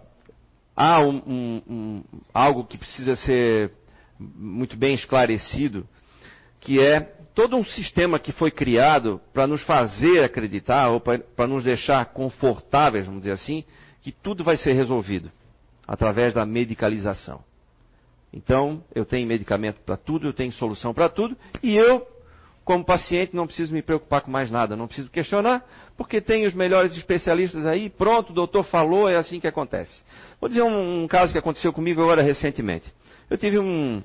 há 0.74 1.00
um, 1.00 1.16
um, 1.26 1.62
um, 1.68 2.04
algo 2.32 2.64
que 2.64 2.78
precisa 2.78 3.14
ser 3.16 3.70
muito 4.18 4.78
bem 4.78 4.94
esclarecido, 4.94 5.86
que 6.64 6.80
é 6.82 7.00
todo 7.34 7.56
um 7.56 7.64
sistema 7.64 8.18
que 8.18 8.32
foi 8.32 8.50
criado 8.50 9.20
para 9.32 9.46
nos 9.46 9.62
fazer 9.62 10.24
acreditar, 10.24 10.88
ou 10.88 11.00
para 11.00 11.46
nos 11.46 11.62
deixar 11.62 12.04
confortáveis, 12.06 13.06
vamos 13.06 13.20
dizer 13.20 13.32
assim, 13.32 13.64
que 14.02 14.10
tudo 14.10 14.42
vai 14.42 14.56
ser 14.56 14.72
resolvido 14.72 15.30
através 15.86 16.32
da 16.32 16.46
medicalização. 16.46 17.44
Então, 18.32 18.82
eu 18.94 19.04
tenho 19.04 19.28
medicamento 19.28 19.80
para 19.84 19.96
tudo, 19.96 20.26
eu 20.26 20.32
tenho 20.32 20.50
solução 20.52 20.92
para 20.94 21.08
tudo, 21.08 21.36
e 21.62 21.76
eu 21.76 22.06
como 22.64 22.82
paciente, 22.82 23.36
não 23.36 23.46
preciso 23.46 23.74
me 23.74 23.82
preocupar 23.82 24.22
com 24.22 24.30
mais 24.30 24.50
nada, 24.50 24.74
não 24.74 24.86
preciso 24.86 25.10
questionar, 25.10 25.62
porque 25.98 26.18
tem 26.20 26.46
os 26.46 26.54
melhores 26.54 26.96
especialistas 26.96 27.66
aí, 27.66 27.90
pronto, 27.90 28.30
o 28.30 28.34
doutor 28.34 28.64
falou, 28.64 29.06
é 29.06 29.16
assim 29.16 29.38
que 29.38 29.46
acontece. 29.46 30.02
Vou 30.40 30.48
dizer 30.48 30.62
um, 30.62 31.02
um 31.02 31.06
caso 31.06 31.30
que 31.30 31.38
aconteceu 31.38 31.74
comigo 31.74 32.00
agora 32.00 32.22
recentemente. 32.22 32.90
Eu 33.28 33.36
tive 33.36 33.58
um, 33.58 34.02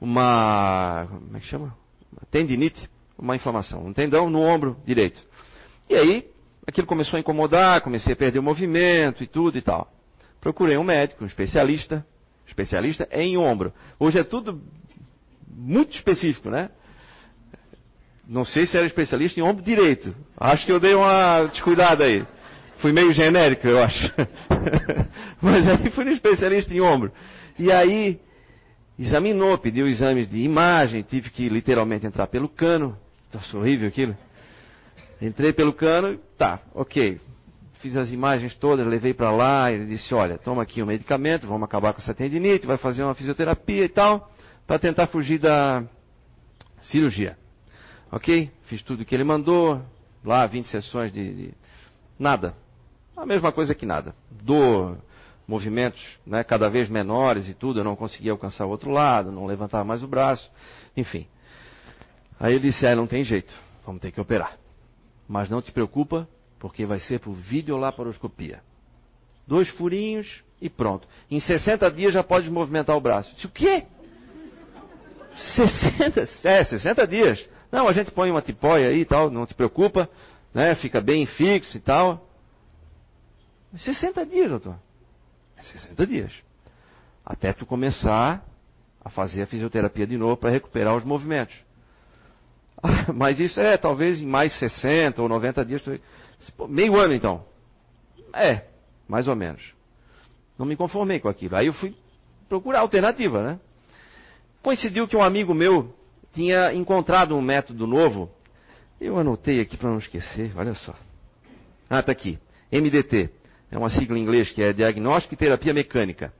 uma, 0.00 1.06
como 1.08 1.36
é 1.36 1.40
que 1.40 1.46
chama? 1.46 1.76
Uma 2.12 2.22
tendinite, 2.30 2.88
uma 3.18 3.36
inflamação, 3.36 3.86
um 3.86 3.92
tendão 3.92 4.30
no 4.30 4.40
ombro 4.40 4.76
direito. 4.84 5.20
E 5.88 5.94
aí, 5.94 6.30
aquilo 6.66 6.86
começou 6.86 7.16
a 7.16 7.20
incomodar, 7.20 7.82
comecei 7.82 8.12
a 8.12 8.16
perder 8.16 8.38
o 8.38 8.42
movimento 8.42 9.22
e 9.22 9.26
tudo 9.26 9.58
e 9.58 9.62
tal. 9.62 9.92
Procurei 10.40 10.78
um 10.78 10.84
médico, 10.84 11.22
um 11.22 11.26
especialista, 11.26 12.06
especialista 12.46 13.06
em 13.12 13.36
ombro. 13.36 13.72
Hoje 13.98 14.18
é 14.18 14.24
tudo 14.24 14.62
muito 15.46 15.94
específico, 15.94 16.48
né? 16.48 16.70
Não 18.26 18.44
sei 18.44 18.64
se 18.64 18.76
era 18.76 18.86
especialista 18.86 19.38
em 19.38 19.42
ombro 19.42 19.62
direito. 19.62 20.14
Acho 20.36 20.64
que 20.64 20.72
eu 20.72 20.80
dei 20.80 20.94
uma 20.94 21.46
descuidada 21.46 22.04
aí. 22.04 22.24
Fui 22.78 22.92
meio 22.92 23.12
genérico, 23.12 23.66
eu 23.66 23.82
acho. 23.82 24.14
Mas 25.42 25.68
aí 25.68 25.90
fui 25.90 26.04
no 26.04 26.12
especialista 26.12 26.72
em 26.72 26.80
ombro. 26.80 27.12
E 27.58 27.70
aí 27.70 28.20
examinou, 29.02 29.56
pediu 29.56 29.88
exames 29.88 30.28
de 30.28 30.38
imagem, 30.38 31.02
tive 31.02 31.30
que 31.30 31.48
literalmente 31.48 32.06
entrar 32.06 32.26
pelo 32.26 32.48
cano. 32.48 32.96
Nossa, 33.32 33.56
horrível 33.56 33.88
aquilo. 33.88 34.16
Entrei 35.20 35.52
pelo 35.52 35.72
cano, 35.72 36.18
tá, 36.36 36.60
ok. 36.74 37.18
Fiz 37.80 37.96
as 37.96 38.10
imagens 38.10 38.54
todas, 38.54 38.86
levei 38.86 39.14
para 39.14 39.30
lá, 39.30 39.72
ele 39.72 39.86
disse, 39.86 40.12
olha, 40.14 40.36
toma 40.36 40.62
aqui 40.62 40.82
o 40.82 40.84
um 40.84 40.88
medicamento, 40.88 41.46
vamos 41.46 41.62
acabar 41.62 41.94
com 41.94 42.00
essa 42.00 42.14
tendinite, 42.14 42.66
vai 42.66 42.76
fazer 42.76 43.02
uma 43.02 43.14
fisioterapia 43.14 43.84
e 43.84 43.88
tal, 43.88 44.30
para 44.66 44.78
tentar 44.78 45.06
fugir 45.06 45.38
da 45.38 45.82
cirurgia. 46.82 47.38
Ok? 48.12 48.50
Fiz 48.64 48.82
tudo 48.82 49.02
o 49.02 49.04
que 49.04 49.14
ele 49.14 49.24
mandou. 49.24 49.80
Lá, 50.22 50.46
20 50.46 50.66
sessões 50.66 51.10
de, 51.10 51.34
de, 51.34 51.54
Nada. 52.18 52.54
A 53.16 53.24
mesma 53.24 53.50
coisa 53.50 53.74
que 53.74 53.86
nada. 53.86 54.14
Dor, 54.30 54.98
movimentos 55.50 56.00
né, 56.24 56.44
cada 56.44 56.70
vez 56.70 56.88
menores 56.88 57.48
e 57.48 57.54
tudo. 57.54 57.80
Eu 57.80 57.84
não 57.84 57.96
conseguia 57.96 58.30
alcançar 58.30 58.64
o 58.64 58.70
outro 58.70 58.90
lado, 58.90 59.32
não 59.32 59.44
levantava 59.44 59.84
mais 59.84 60.02
o 60.02 60.06
braço. 60.06 60.50
Enfim. 60.96 61.26
Aí 62.38 62.54
ele 62.54 62.70
disse: 62.70 62.86
ah, 62.86 62.94
não 62.94 63.06
tem 63.06 63.24
jeito. 63.24 63.52
Vamos 63.84 64.00
ter 64.00 64.12
que 64.12 64.20
operar. 64.20 64.56
Mas 65.28 65.50
não 65.50 65.60
te 65.60 65.72
preocupa, 65.72 66.28
porque 66.58 66.86
vai 66.86 67.00
ser 67.00 67.18
por 67.18 67.34
videolaparoscopia. 67.34 68.60
Dois 69.46 69.68
furinhos 69.70 70.42
e 70.62 70.70
pronto. 70.70 71.08
Em 71.28 71.40
60 71.40 71.90
dias 71.90 72.14
já 72.14 72.22
pode 72.22 72.48
movimentar 72.48 72.96
o 72.96 73.00
braço. 73.00 73.34
Disse, 73.34 73.46
o 73.46 73.50
quê? 73.50 73.84
60? 75.56 76.28
É, 76.44 76.64
60 76.64 77.06
dias. 77.06 77.48
Não, 77.72 77.88
a 77.88 77.92
gente 77.92 78.12
põe 78.12 78.30
uma 78.30 78.42
tipóia 78.42 78.88
aí 78.88 79.00
e 79.00 79.04
tal, 79.04 79.30
não 79.30 79.46
te 79.46 79.54
preocupa, 79.54 80.08
né? 80.54 80.74
Fica 80.76 81.00
bem 81.00 81.26
fixo 81.26 81.76
e 81.76 81.80
tal. 81.80 82.28
60 83.76 84.26
dias, 84.26 84.50
doutor. 84.50 84.76
60 85.64 86.06
dias. 86.06 86.32
Até 87.24 87.52
tu 87.52 87.64
começar 87.66 88.44
a 89.04 89.08
fazer 89.10 89.42
a 89.42 89.46
fisioterapia 89.46 90.06
de 90.06 90.16
novo 90.16 90.36
para 90.36 90.50
recuperar 90.50 90.96
os 90.96 91.04
movimentos. 91.04 91.54
Mas 93.14 93.38
isso 93.38 93.60
é 93.60 93.76
talvez 93.76 94.20
em 94.20 94.26
mais 94.26 94.52
60 94.58 95.20
ou 95.20 95.28
90 95.28 95.64
dias. 95.64 95.82
Meio 96.68 96.96
ano 96.96 97.14
então. 97.14 97.44
É, 98.32 98.64
mais 99.08 99.28
ou 99.28 99.36
menos. 99.36 99.74
Não 100.58 100.66
me 100.66 100.76
conformei 100.76 101.20
com 101.20 101.28
aquilo. 101.28 101.56
Aí 101.56 101.66
eu 101.66 101.72
fui 101.72 101.94
procurar 102.48 102.80
alternativa, 102.80 103.42
né? 103.42 103.60
Coincidiu 104.62 105.08
que 105.08 105.16
um 105.16 105.22
amigo 105.22 105.54
meu 105.54 105.94
tinha 106.32 106.72
encontrado 106.74 107.34
um 107.34 107.40
método 107.40 107.86
novo. 107.86 108.30
Eu 109.00 109.18
anotei 109.18 109.60
aqui 109.60 109.76
para 109.76 109.88
não 109.88 109.98
esquecer, 109.98 110.52
olha 110.56 110.74
só. 110.74 110.94
Ah, 111.88 112.02
tá 112.02 112.12
aqui. 112.12 112.38
MDT. 112.70 113.30
É 113.70 113.78
uma 113.78 113.88
sigla 113.88 114.18
em 114.18 114.22
inglês 114.22 114.50
que 114.50 114.62
é 114.62 114.72
Diagnóstico 114.72 115.34
e 115.34 115.36
Terapia 115.36 115.72
Mecânica. 115.72 116.32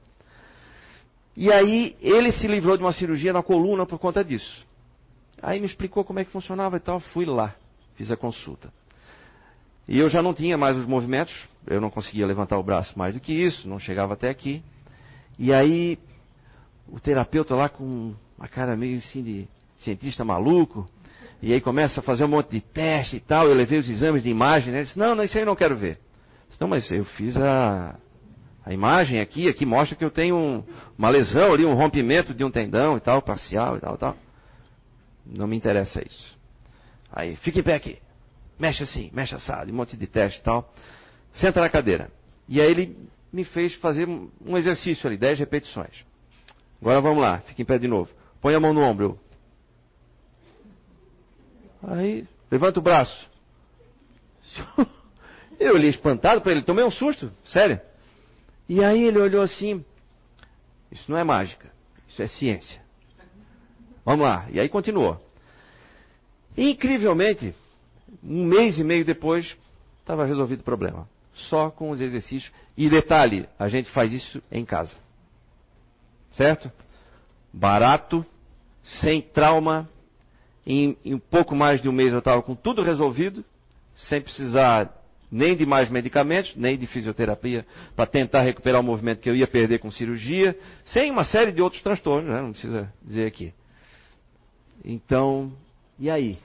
E 1.35 1.51
aí 1.51 1.95
ele 2.01 2.31
se 2.31 2.47
livrou 2.47 2.75
de 2.75 2.83
uma 2.83 2.91
cirurgia 2.91 3.31
na 3.31 3.41
coluna 3.41 3.85
por 3.85 3.97
conta 3.97 4.23
disso. 4.23 4.65
Aí 5.41 5.59
me 5.59 5.65
explicou 5.65 6.03
como 6.03 6.19
é 6.19 6.25
que 6.25 6.31
funcionava 6.31 6.77
e 6.77 6.79
tal, 6.79 6.99
fui 6.99 7.25
lá, 7.25 7.55
fiz 7.95 8.11
a 8.11 8.17
consulta. 8.17 8.71
E 9.87 9.97
eu 9.97 10.09
já 10.09 10.21
não 10.21 10.33
tinha 10.33 10.57
mais 10.57 10.77
os 10.77 10.85
movimentos, 10.85 11.33
eu 11.65 11.81
não 11.81 11.89
conseguia 11.89 12.27
levantar 12.27 12.57
o 12.57 12.63
braço 12.63 12.97
mais 12.97 13.13
do 13.13 13.19
que 13.19 13.33
isso, 13.33 13.67
não 13.67 13.79
chegava 13.79 14.13
até 14.13 14.29
aqui. 14.29 14.61
E 15.39 15.51
aí 15.51 15.97
o 16.87 16.99
terapeuta 16.99 17.55
lá 17.55 17.69
com 17.69 18.13
uma 18.37 18.47
cara 18.47 18.75
meio 18.75 18.97
assim 18.97 19.23
de 19.23 19.47
cientista 19.79 20.23
maluco, 20.23 20.87
e 21.41 21.53
aí 21.53 21.61
começa 21.61 22.01
a 22.01 22.03
fazer 22.03 22.25
um 22.25 22.27
monte 22.27 22.51
de 22.51 22.61
teste 22.61 23.17
e 23.17 23.19
tal, 23.19 23.47
eu 23.47 23.53
levei 23.53 23.79
os 23.79 23.89
exames 23.89 24.21
de 24.21 24.29
imagem, 24.29 24.71
né? 24.71 24.79
Ele 24.79 24.85
disse, 24.85 24.99
não, 24.99 25.15
não, 25.15 25.23
isso 25.23 25.35
aí 25.37 25.43
eu 25.43 25.47
não 25.47 25.55
quero 25.55 25.75
ver. 25.75 25.97
Não, 26.59 26.67
mas 26.67 26.91
eu 26.91 27.03
fiz 27.03 27.35
a, 27.37 27.95
a 28.65 28.73
imagem 28.73 29.19
aqui, 29.19 29.49
aqui 29.49 29.65
mostra 29.65 29.95
que 29.95 30.05
eu 30.05 30.11
tenho 30.11 30.35
um, 30.35 30.63
uma 30.97 31.09
lesão 31.09 31.53
ali, 31.53 31.65
um 31.65 31.73
rompimento 31.73 32.33
de 32.33 32.43
um 32.43 32.51
tendão 32.51 32.97
e 32.97 32.99
tal, 32.99 33.21
parcial 33.21 33.77
e 33.77 33.79
tal, 33.79 33.97
tal. 33.97 34.15
Não 35.25 35.47
me 35.47 35.55
interessa 35.55 36.05
isso. 36.05 36.37
Aí, 37.11 37.35
fica 37.37 37.59
em 37.59 37.63
pé 37.63 37.75
aqui 37.75 37.97
mexe 38.61 38.83
assim, 38.83 39.09
mexe 39.11 39.33
assado, 39.33 39.71
um 39.71 39.75
monte 39.75 39.97
de 39.97 40.05
teste 40.05 40.39
e 40.39 40.43
tal. 40.43 40.71
Senta 41.33 41.59
na 41.59 41.69
cadeira. 41.69 42.11
E 42.47 42.61
aí 42.61 42.69
ele 42.69 42.95
me 43.33 43.43
fez 43.43 43.73
fazer 43.75 44.07
um 44.07 44.57
exercício 44.57 45.07
ali, 45.07 45.17
10 45.17 45.39
repetições. 45.39 46.05
Agora 46.79 47.01
vamos 47.01 47.23
lá, 47.23 47.39
fica 47.39 47.61
em 47.61 47.65
pé 47.65 47.79
de 47.79 47.87
novo. 47.87 48.11
Põe 48.39 48.53
a 48.53 48.59
mão 48.59 48.73
no 48.73 48.81
ombro. 48.81 49.19
Aí, 51.83 52.27
levanta 52.51 52.79
o 52.79 52.83
braço. 52.83 53.29
Eu 55.61 55.75
olhei 55.75 55.91
espantado 55.91 56.41
para 56.41 56.53
ele, 56.53 56.63
tomei 56.63 56.83
um 56.83 56.89
susto, 56.89 57.31
sério. 57.45 57.79
E 58.67 58.83
aí 58.83 59.03
ele 59.03 59.19
olhou 59.19 59.43
assim: 59.43 59.85
Isso 60.91 61.09
não 61.09 61.19
é 61.19 61.23
mágica, 61.23 61.71
isso 62.09 62.19
é 62.19 62.27
ciência. 62.27 62.81
Vamos 64.03 64.25
lá. 64.25 64.47
E 64.51 64.59
aí 64.59 64.67
continuou. 64.67 65.23
Incrivelmente, 66.57 67.53
um 68.23 68.43
mês 68.43 68.79
e 68.79 68.83
meio 68.83 69.05
depois, 69.05 69.55
estava 69.99 70.25
resolvido 70.25 70.61
o 70.61 70.63
problema. 70.63 71.07
Só 71.35 71.69
com 71.69 71.91
os 71.91 72.01
exercícios. 72.01 72.51
E 72.75 72.89
detalhe, 72.89 73.47
a 73.59 73.69
gente 73.69 73.91
faz 73.91 74.11
isso 74.11 74.41
em 74.51 74.65
casa. 74.65 74.95
Certo? 76.33 76.71
Barato, 77.53 78.25
sem 78.83 79.21
trauma. 79.21 79.87
Em, 80.65 80.97
em 81.05 81.19
pouco 81.19 81.55
mais 81.55 81.83
de 81.83 81.87
um 81.87 81.91
mês 81.91 82.11
eu 82.11 82.19
estava 82.19 82.41
com 82.41 82.55
tudo 82.55 82.81
resolvido, 82.81 83.45
sem 83.95 84.19
precisar 84.21 85.00
nem 85.31 85.55
de 85.55 85.65
mais 85.65 85.89
medicamentos, 85.89 86.53
nem 86.55 86.77
de 86.77 86.85
fisioterapia, 86.85 87.65
para 87.95 88.05
tentar 88.05 88.41
recuperar 88.41 88.81
o 88.81 88.83
movimento 88.83 89.21
que 89.21 89.29
eu 89.29 89.35
ia 89.35 89.47
perder 89.47 89.79
com 89.79 89.89
cirurgia, 89.89 90.57
sem 90.83 91.09
uma 91.09 91.23
série 91.23 91.51
de 91.51 91.61
outros 91.61 91.81
transtornos, 91.81 92.29
né? 92.29 92.41
não 92.41 92.51
precisa 92.51 92.91
dizer 93.01 93.25
aqui. 93.25 93.53
Então, 94.83 95.53
e 95.97 96.09
aí? 96.09 96.37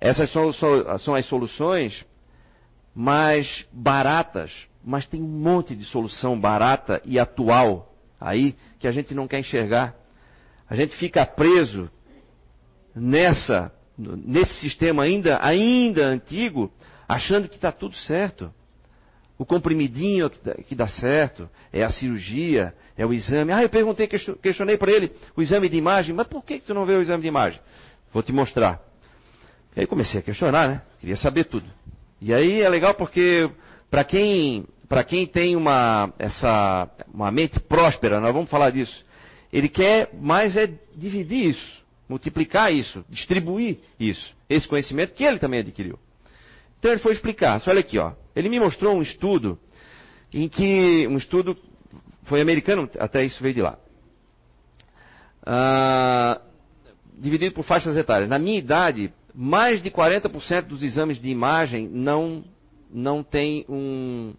Essas 0.00 0.30
são, 0.30 0.52
são 0.98 1.14
as 1.14 1.26
soluções 1.26 2.04
mais 2.94 3.64
baratas, 3.72 4.52
mas 4.84 5.06
tem 5.06 5.22
um 5.22 5.26
monte 5.26 5.74
de 5.74 5.84
solução 5.84 6.38
barata 6.38 7.00
e 7.04 7.18
atual 7.18 7.94
aí 8.20 8.56
que 8.78 8.86
a 8.86 8.92
gente 8.92 9.14
não 9.14 9.28
quer 9.28 9.38
enxergar. 9.38 9.94
A 10.68 10.74
gente 10.74 10.96
fica 10.96 11.24
preso 11.24 11.90
nessa, 12.94 13.72
nesse 13.98 14.54
sistema 14.60 15.02
ainda, 15.02 15.38
ainda 15.42 16.06
antigo, 16.06 16.72
achando 17.08 17.48
que 17.48 17.56
está 17.56 17.72
tudo 17.72 17.96
certo. 17.96 18.52
O 19.36 19.44
comprimidinho 19.44 20.30
que 20.30 20.74
dá 20.74 20.86
certo, 20.86 21.50
é 21.72 21.82
a 21.82 21.90
cirurgia, 21.90 22.72
é 22.96 23.04
o 23.04 23.12
exame. 23.12 23.52
Ah, 23.52 23.62
eu 23.62 23.68
perguntei, 23.68 24.06
questionei 24.06 24.76
para 24.76 24.92
ele 24.92 25.12
o 25.36 25.42
exame 25.42 25.68
de 25.68 25.76
imagem, 25.76 26.14
mas 26.14 26.26
por 26.28 26.44
que, 26.44 26.60
tu 26.60 26.72
não 26.72 26.86
vê 26.86 26.94
o 26.94 27.02
exame 27.02 27.22
de 27.22 27.28
imagem? 27.28 27.60
Vou 28.12 28.22
te 28.22 28.32
mostrar. 28.32 28.80
E 29.76 29.80
aí 29.80 29.86
comecei 29.86 30.20
a 30.20 30.22
questionar, 30.22 30.68
né? 30.68 30.82
Queria 31.00 31.16
saber 31.16 31.44
tudo. 31.46 31.66
E 32.20 32.32
aí 32.32 32.62
é 32.62 32.68
legal 32.68 32.94
porque 32.94 33.50
para 33.90 34.04
quem 34.04 34.64
para 34.88 35.02
quem 35.02 35.26
tem 35.26 35.56
uma 35.56 36.12
essa 36.18 36.88
uma 37.12 37.30
mente 37.32 37.58
próspera, 37.58 38.20
nós 38.20 38.32
vamos 38.32 38.48
falar 38.48 38.70
disso. 38.70 39.04
Ele 39.52 39.68
quer 39.68 40.10
mais 40.14 40.56
é 40.56 40.70
dividir 40.94 41.50
isso, 41.50 41.82
multiplicar 42.08 42.72
isso, 42.72 43.04
distribuir 43.08 43.78
isso, 43.98 44.34
esse 44.48 44.66
conhecimento 44.68 45.14
que 45.14 45.24
ele 45.24 45.38
também 45.38 45.60
adquiriu. 45.60 45.98
Então 46.84 46.92
ele 46.92 47.00
foi 47.00 47.12
explicar. 47.12 47.62
Olha 47.66 47.80
aqui, 47.80 47.98
ó. 47.98 48.12
Ele 48.36 48.50
me 48.50 48.60
mostrou 48.60 48.94
um 48.94 49.00
estudo 49.00 49.58
em 50.30 50.50
que 50.50 51.08
um 51.08 51.16
estudo 51.16 51.56
foi 52.24 52.42
americano, 52.42 52.90
até 52.98 53.24
isso 53.24 53.42
veio 53.42 53.54
de 53.54 53.62
lá. 53.62 53.78
Ah, 55.46 56.42
dividido 57.16 57.54
por 57.54 57.64
faixas 57.64 57.96
etárias. 57.96 58.28
Na 58.28 58.38
minha 58.38 58.58
idade, 58.58 59.10
mais 59.34 59.82
de 59.82 59.90
40% 59.90 60.66
dos 60.66 60.82
exames 60.82 61.18
de 61.18 61.30
imagem 61.30 61.88
não, 61.88 62.44
não 62.92 63.22
tem 63.22 63.64
um, 63.66 64.34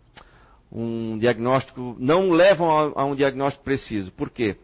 um 0.72 1.18
diagnóstico, 1.18 1.96
não 1.98 2.30
levam 2.30 2.70
a, 2.70 3.02
a, 3.02 3.06
um 3.06 3.16
diagnóstico 3.16 3.64
preciso. 3.64 4.12
Por 4.12 4.30
quê? 4.30 4.56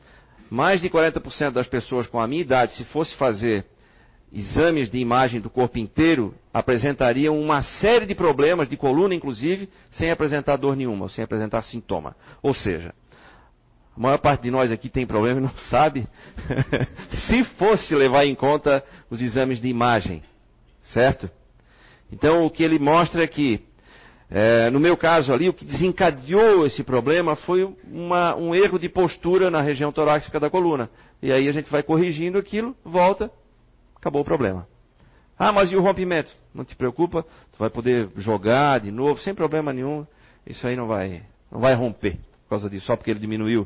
Mais 0.52 0.80
de 0.82 0.88
40% 0.88 1.50
das 1.50 1.68
pessoas 1.68 2.06
com 2.06 2.20
a 2.20 2.28
minha 2.28 2.44
idade, 2.44 2.74
se 2.74 2.86
fosse 2.86 3.16
fazer 3.16 3.66
exames 4.32 4.90
de 4.90 4.98
imagem 4.98 5.42
do 5.42 5.50
corpo 5.50 5.78
inteiro, 5.78 6.34
apresentariam 6.54 7.40
uma 7.40 7.62
série 7.62 8.06
de 8.06 8.16
problemas, 8.16 8.70
de 8.70 8.78
coluna 8.78 9.14
inclusive, 9.14 9.70
sem 9.92 10.10
apresentar 10.10 10.56
dor 10.56 10.76
nenhuma, 10.76 11.10
sem 11.10 11.24
apresentar 11.24 11.62
sintoma. 11.64 12.16
Ou 12.42 12.54
seja, 12.54 12.94
a 13.96 14.00
maior 14.00 14.18
parte 14.20 14.44
de 14.44 14.52
nós 14.52 14.72
aqui 14.72 14.90
tem 14.90 15.06
problema 15.06 15.40
e 15.40 15.44
não 15.44 15.54
sabe. 15.70 16.08
Se 17.28 17.44
fosse 17.56 17.94
levar 17.94 18.26
em 18.26 18.36
conta 18.36 18.84
os 19.10 19.22
exames 19.22 19.60
de 19.60 19.68
imagem, 19.68 20.24
certo? 20.94 21.30
Então 22.12 22.46
o 22.46 22.50
que 22.50 22.64
ele 22.64 22.80
mostra 22.80 23.24
é 23.24 23.28
que, 23.28 23.62
é, 24.30 24.70
no 24.70 24.80
meu 24.80 24.96
caso 24.96 25.34
ali, 25.34 25.50
o 25.50 25.54
que 25.54 25.66
desencadeou 25.66 26.66
esse 26.66 26.84
problema 26.84 27.36
foi 27.36 27.70
uma, 27.90 28.36
um 28.36 28.56
erro 28.56 28.80
de 28.80 28.88
postura 28.88 29.52
na 29.52 29.62
região 29.62 29.92
torácica 29.92 30.40
da 30.40 30.50
coluna. 30.50 30.90
E 31.22 31.32
aí 31.32 31.48
a 31.50 31.52
gente 31.52 31.70
vai 31.70 31.84
corrigindo 31.84 32.38
aquilo, 32.38 32.76
volta, 32.84 33.30
acabou 34.02 34.22
o 34.22 34.26
problema. 34.26 34.68
Ah, 35.40 35.54
mas 35.54 35.72
e 35.72 35.78
o 35.78 35.82
rompimento? 35.82 36.36
Não 36.54 36.66
te 36.66 36.76
preocupa, 36.76 37.24
tu 37.24 37.58
vai 37.58 37.70
poder 37.70 38.10
jogar 38.18 38.82
de 38.82 38.92
novo, 38.92 39.22
sem 39.22 39.34
problema 39.34 39.72
nenhum. 39.72 40.06
Isso 40.46 40.68
aí 40.68 40.76
não 40.76 40.88
vai, 40.88 41.24
não 41.50 41.62
vai 41.62 41.74
romper 41.74 42.20
causa 42.52 42.70
disso, 42.70 42.86
só 42.86 42.98
porque 42.98 43.10
ele 43.10 43.20
diminuiu 43.20 43.66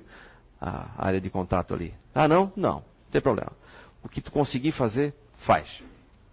a 0.62 1.08
área 1.08 1.20
de 1.20 1.30
contato 1.30 1.74
ali. 1.74 1.92
Ah, 2.14 2.28
não? 2.28 2.54
Não, 2.56 2.76
não 2.76 2.84
tem 3.12 3.20
problema. 3.20 3.52
O 4.04 4.08
que 4.08 4.22
tu 4.22 4.32
conseguir 4.32 4.72
fazer, 4.74 5.14
faz. 5.40 5.68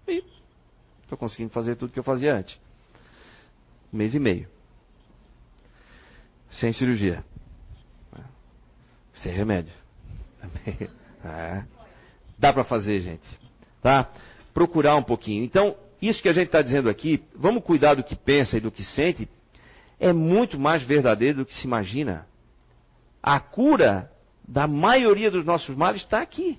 E 0.07 0.23
estou 1.03 1.17
conseguindo 1.17 1.51
fazer 1.51 1.77
tudo 1.77 1.93
que 1.93 1.99
eu 1.99 2.05
fazia 2.05 2.35
antes. 2.35 2.59
Um 3.93 3.97
mês 3.97 4.15
e 4.15 4.19
meio. 4.19 4.47
Sem 6.51 6.73
cirurgia. 6.75 7.25
Sem 9.15 9.33
remédio. 9.33 9.73
É. 11.25 11.63
Dá 12.37 12.53
para 12.53 12.65
fazer, 12.65 12.99
gente. 12.99 13.23
Tá? 13.83 14.09
Procurar 14.55 14.97
um 14.97 15.03
pouquinho. 15.03 15.45
Então, 15.45 15.77
isso 16.01 16.23
que 16.23 16.29
a 16.29 16.33
gente 16.33 16.47
está 16.47 16.63
dizendo 16.63 16.89
aqui, 16.89 17.23
vamos 17.35 17.65
cuidar 17.65 17.95
do 17.95 18.05
que 18.05 18.15
pensa 18.15 18.57
e 18.57 18.61
do 18.61 18.71
que 18.71 18.85
sente, 18.85 19.29
é 19.99 20.13
muito 20.13 20.59
mais 20.59 20.83
verdadeiro 20.83 21.39
do 21.39 21.47
que 21.47 21.55
se 21.55 21.67
imagina. 21.67 22.27
A 23.23 23.39
cura 23.39 24.11
da 24.47 24.67
maioria 24.67 25.31
dos 25.31 25.45
nossos 25.45 25.77
males 25.77 26.03
está 26.03 26.21
aqui. 26.21 26.59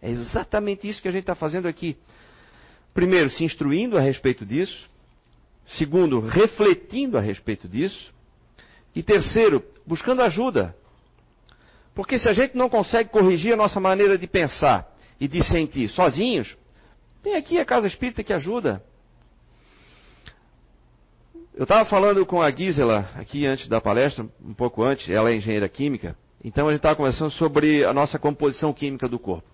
É 0.00 0.10
exatamente 0.10 0.88
isso 0.88 1.02
que 1.02 1.08
a 1.08 1.10
gente 1.10 1.22
está 1.22 1.34
fazendo 1.34 1.66
aqui. 1.68 1.96
Primeiro, 2.94 3.30
se 3.30 3.44
instruindo 3.44 3.96
a 3.96 4.00
respeito 4.00 4.44
disso. 4.44 4.88
Segundo, 5.66 6.20
refletindo 6.20 7.18
a 7.18 7.20
respeito 7.20 7.68
disso. 7.68 8.12
E 8.94 9.02
terceiro, 9.02 9.62
buscando 9.86 10.22
ajuda. 10.22 10.76
Porque 11.94 12.18
se 12.18 12.28
a 12.28 12.32
gente 12.32 12.56
não 12.56 12.68
consegue 12.68 13.10
corrigir 13.10 13.52
a 13.52 13.56
nossa 13.56 13.80
maneira 13.80 14.16
de 14.18 14.26
pensar 14.26 14.95
e 15.20 15.26
de 15.26 15.42
sentir 15.44 15.88
sozinhos, 15.88 16.56
tem 17.22 17.36
aqui 17.36 17.58
a 17.58 17.64
Casa 17.64 17.86
Espírita 17.86 18.22
que 18.22 18.32
ajuda. 18.32 18.82
Eu 21.54 21.62
estava 21.62 21.88
falando 21.88 22.24
com 22.26 22.42
a 22.42 22.50
Gisela 22.50 23.10
aqui 23.14 23.46
antes 23.46 23.66
da 23.66 23.80
palestra, 23.80 24.26
um 24.44 24.52
pouco 24.52 24.82
antes, 24.82 25.08
ela 25.08 25.30
é 25.30 25.36
engenheira 25.36 25.68
química, 25.68 26.16
então 26.44 26.68
a 26.68 26.70
gente 26.70 26.80
estava 26.80 26.96
conversando 26.96 27.30
sobre 27.30 27.84
a 27.84 27.94
nossa 27.94 28.18
composição 28.18 28.72
química 28.72 29.08
do 29.08 29.18
corpo. 29.18 29.48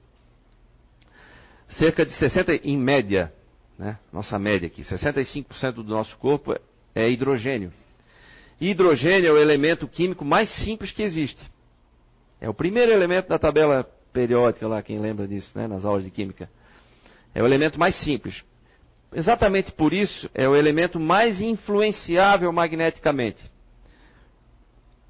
Cerca 1.69 2.05
de 2.05 2.13
60, 2.13 2.57
em 2.57 2.77
média, 2.77 3.33
né, 3.79 3.99
nossa 4.13 4.39
média 4.39 4.67
aqui, 4.67 4.83
65% 4.83 5.75
do 5.75 5.85
nosso 5.85 6.17
corpo 6.19 6.55
é 6.95 7.09
hidrogênio. 7.09 7.73
Hidrogênio 8.61 9.29
é 9.29 9.33
o 9.33 9.39
elemento 9.39 9.89
químico 9.89 10.25
mais 10.25 10.51
simples 10.65 10.91
que 10.93 11.03
existe. 11.03 11.41
É 12.41 12.49
o 12.49 12.55
primeiro 12.55 12.93
elemento 12.93 13.29
da 13.29 13.39
tabela 13.39 13.89
periódica 14.13 14.67
lá, 14.69 14.83
quem 14.83 14.99
lembra 14.99 15.27
disso, 15.27 15.57
né, 15.57 15.67
nas 15.67 15.85
aulas 15.85 16.05
de 16.05 16.11
química. 16.11 16.49
É 17.35 17.43
o 17.43 17.47
elemento 17.47 17.79
mais 17.79 17.95
simples. 18.03 18.45
Exatamente 19.13 19.73
por 19.73 19.93
isso, 19.93 20.29
é 20.35 20.49
o 20.49 20.57
elemento 20.57 20.99
mais 20.99 21.41
influenciável 21.41 22.53
magneticamente. 22.53 23.43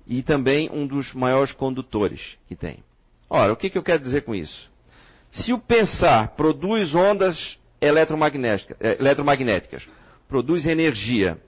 E 0.07 0.23
também 0.23 0.69
um 0.73 0.87
dos 0.87 1.13
maiores 1.15 1.53
condutores 1.53 2.37
que 2.49 2.57
tem. 2.57 2.83
Ora, 3.31 3.53
o 3.53 3.57
que, 3.57 3.71
que 3.71 3.79
eu 3.79 3.83
quero 3.83 4.03
dizer 4.03 4.23
com 4.23 4.35
isso? 4.35 4.71
Se 5.31 5.53
o 5.53 5.59
pensar 5.59 6.29
produz 6.37 6.95
ondas 6.95 7.59
eh, 7.81 7.89
eletromagnéticas 8.99 9.89
produz 10.29 10.67
energia, 10.67 11.39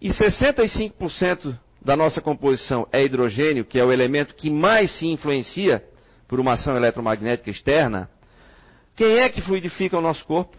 e 0.00 0.10
65% 0.10 1.58
da 1.80 1.96
nossa 1.96 2.20
composição 2.20 2.86
é 2.92 3.04
hidrogênio, 3.04 3.64
que 3.64 3.78
é 3.78 3.84
o 3.84 3.92
elemento 3.92 4.34
que 4.34 4.50
mais 4.50 4.90
se 4.98 5.06
influencia 5.06 5.82
por 6.28 6.38
uma 6.38 6.52
ação 6.52 6.76
eletromagnética 6.76 7.50
externa, 7.50 8.08
quem 8.94 9.18
é 9.18 9.28
que 9.28 9.40
fluidifica 9.40 9.96
o 9.96 10.02
nosso 10.02 10.24
corpo? 10.26 10.56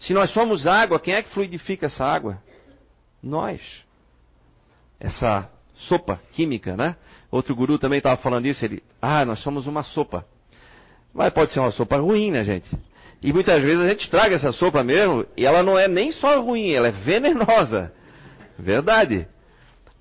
Se 0.00 0.12
nós 0.12 0.30
somos 0.30 0.66
água, 0.66 1.00
quem 1.00 1.14
é 1.14 1.22
que 1.22 1.30
fluidifica 1.30 1.86
essa 1.86 2.04
água? 2.04 2.42
Nós. 3.22 3.62
Essa 5.00 5.50
sopa 5.76 6.20
química, 6.32 6.76
né? 6.76 6.96
Outro 7.30 7.54
guru 7.54 7.78
também 7.78 7.98
estava 7.98 8.16
falando 8.16 8.46
isso. 8.46 8.64
Ele, 8.64 8.82
ah, 9.00 9.24
nós 9.24 9.38
somos 9.38 9.66
uma 9.66 9.82
sopa. 9.82 10.26
Mas 11.12 11.32
pode 11.32 11.52
ser 11.52 11.60
uma 11.60 11.70
sopa 11.70 11.96
ruim, 11.96 12.30
né, 12.30 12.44
gente? 12.44 12.68
E 13.22 13.32
muitas 13.32 13.62
vezes 13.62 13.80
a 13.80 13.88
gente 13.88 14.04
estraga 14.04 14.34
essa 14.34 14.52
sopa 14.52 14.82
mesmo, 14.84 15.24
e 15.36 15.46
ela 15.46 15.62
não 15.62 15.78
é 15.78 15.88
nem 15.88 16.12
só 16.12 16.40
ruim, 16.42 16.72
ela 16.72 16.88
é 16.88 16.92
venenosa. 16.92 17.92
Verdade. 18.58 19.26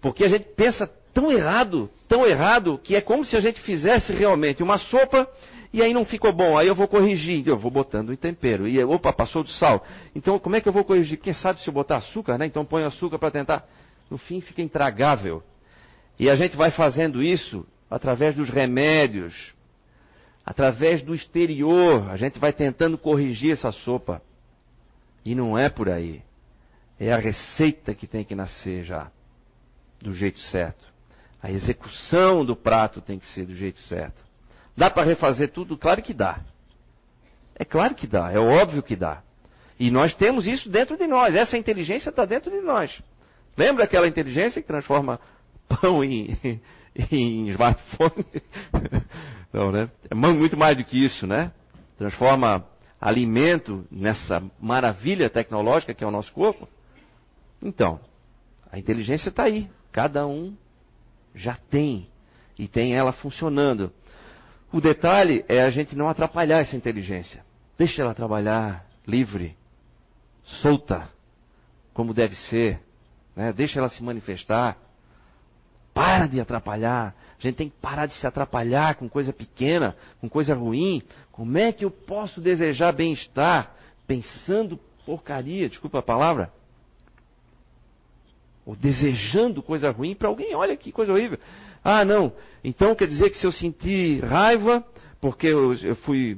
Porque 0.04 0.26
a 0.26 0.28
gente 0.28 0.44
pensa 0.54 0.86
tão 1.14 1.32
errado, 1.32 1.90
tão 2.10 2.28
errado, 2.28 2.78
que 2.78 2.94
é 2.94 3.00
como 3.00 3.24
se 3.24 3.38
a 3.38 3.40
gente 3.40 3.62
fizesse 3.62 4.12
realmente 4.12 4.62
uma 4.62 4.78
sopa 4.78 5.26
e 5.72 5.82
aí 5.82 5.94
não 5.94 6.04
ficou 6.04 6.34
bom, 6.34 6.58
aí 6.58 6.68
eu 6.68 6.76
vou 6.76 6.90
corrigir, 6.90 7.48
eu 7.48 7.58
vou 7.58 7.72
botando 7.72 8.10
o 8.10 8.18
tempero. 8.18 8.68
E 8.68 8.84
opa, 8.84 9.14
passou 9.14 9.44
do 9.44 9.50
sal. 9.50 9.82
Então 10.14 10.38
como 10.38 10.58
é 10.58 10.62
que 10.62 10.68
eu 10.68 10.74
vou 10.74 10.84
corrigir? 10.84 11.18
Quem 11.18 11.34
sabe 11.34 11.62
se 11.62 11.70
eu 11.70 11.74
botar 11.74 11.98
açúcar, 11.98 12.38
né? 12.38 12.46
Então 12.46 12.66
põe 12.66 12.84
açúcar 12.84 13.18
para 13.18 13.32
tentar. 13.32 13.66
No 14.12 14.18
fim 14.18 14.42
fica 14.42 14.62
intragável. 14.62 15.42
E 16.20 16.30
a 16.30 16.36
gente 16.36 16.58
vai 16.58 16.70
fazendo 16.70 17.24
isso 17.24 17.66
através 17.90 18.36
dos 18.36 18.50
remédios, 18.50 19.54
através 20.46 21.02
do 21.02 21.16
exterior, 21.16 22.10
a 22.12 22.18
gente 22.18 22.40
vai 22.40 22.52
tentando 22.52 22.98
corrigir 22.98 23.54
essa 23.54 23.72
sopa. 23.72 24.22
E 25.24 25.34
não 25.34 25.58
é 25.58 25.70
por 25.70 25.88
aí. 25.88 26.22
É 27.00 27.14
a 27.14 27.18
receita 27.18 27.96
que 27.96 28.06
tem 28.06 28.26
que 28.26 28.36
nascer 28.36 28.84
já, 28.84 29.10
do 30.04 30.14
jeito 30.14 30.40
certo. 30.40 30.86
A 31.42 31.52
execução 31.52 32.46
do 32.46 32.56
prato 32.56 33.02
tem 33.02 33.18
que 33.18 33.26
ser 33.28 33.46
do 33.46 33.56
jeito 33.56 33.80
certo. 33.80 34.24
Dá 34.76 34.90
para 34.90 35.04
refazer 35.04 35.52
tudo? 35.52 35.78
Claro 35.78 36.02
que 36.02 36.14
dá. 36.14 36.40
É 37.56 37.64
claro 37.64 37.96
que 37.96 38.08
dá, 38.08 38.32
é 38.32 38.40
óbvio 38.40 38.82
que 38.82 38.96
dá. 38.96 39.22
E 39.80 39.92
nós 39.92 40.14
temos 40.14 40.48
isso 40.48 40.70
dentro 40.70 40.98
de 40.98 41.08
nós, 41.08 41.36
essa 41.36 41.58
inteligência 41.58 42.10
está 42.10 42.26
dentro 42.26 42.52
de 42.52 42.62
nós. 42.62 43.02
Lembra 43.58 43.84
aquela 43.84 44.08
inteligência 44.08 44.62
que 44.62 44.68
transforma 44.68 45.20
pão 45.68 46.04
em, 46.04 46.38
em 47.12 47.50
smartphone? 47.50 48.26
Não, 49.54 49.72
né? 49.72 49.90
É 50.10 50.16
muito 50.16 50.58
mais 50.58 50.76
do 50.76 50.84
que 50.84 51.04
isso, 51.04 51.28
né? 51.28 51.52
Transforma 51.98 52.66
alimento 53.00 53.86
nessa 53.92 54.42
maravilha 54.60 55.30
tecnológica 55.30 55.94
que 55.94 56.04
é 56.04 56.08
o 56.08 56.12
nosso 56.12 56.34
corpo. 56.34 56.68
Então, 57.62 58.00
a 58.72 58.80
inteligência 58.80 59.30
está 59.30 59.44
aí. 59.44 59.70
Cada 59.94 60.26
um 60.28 60.56
já 61.34 61.56
tem. 61.70 62.08
E 62.58 62.68
tem 62.68 62.96
ela 62.96 63.14
funcionando. 63.14 63.92
O 64.72 64.82
detalhe 64.82 65.46
é 65.48 65.62
a 65.62 65.70
gente 65.70 65.96
não 65.96 66.10
atrapalhar 66.10 66.60
essa 66.60 66.76
inteligência. 66.76 67.46
Deixa 67.78 68.02
ela 68.02 68.14
trabalhar 68.14 68.86
livre, 69.08 69.56
solta, 70.44 71.10
como 71.94 72.14
deve 72.14 72.36
ser. 72.36 72.80
Né? 73.36 73.54
Deixa 73.54 73.80
ela 73.80 73.90
se 73.90 74.04
manifestar. 74.04 74.78
Para 75.94 76.26
de 76.26 76.42
atrapalhar. 76.42 77.16
A 77.38 77.42
gente 77.42 77.56
tem 77.56 77.70
que 77.70 77.76
parar 77.80 78.08
de 78.08 78.16
se 78.16 78.26
atrapalhar 78.26 78.96
com 78.96 79.08
coisa 79.08 79.32
pequena, 79.32 79.96
com 80.20 80.28
coisa 80.28 80.56
ruim. 80.56 81.04
Como 81.32 81.56
é 81.58 81.72
que 81.72 81.86
eu 81.86 81.92
posso 81.92 82.42
desejar 82.42 82.94
bem-estar 82.94 83.72
pensando 84.08 84.80
porcaria, 85.06 85.70
desculpa 85.70 86.00
a 86.00 86.04
palavra? 86.04 86.52
Ou 88.66 88.76
desejando 88.76 89.62
coisa 89.62 89.92
ruim 89.92 90.16
para 90.16 90.28
alguém. 90.28 90.56
Olha 90.56 90.76
que 90.78 90.92
coisa 90.92 91.12
horrível. 91.12 91.38
Ah, 91.84 92.06
não. 92.06 92.32
Então 92.64 92.96
quer 92.96 93.08
dizer 93.08 93.30
que 93.30 93.38
se 93.38 93.46
eu 93.46 93.52
sentir 93.52 94.24
raiva, 94.24 94.84
porque 95.20 95.48
eu, 95.48 95.74
eu 95.74 95.96
fui. 95.98 96.38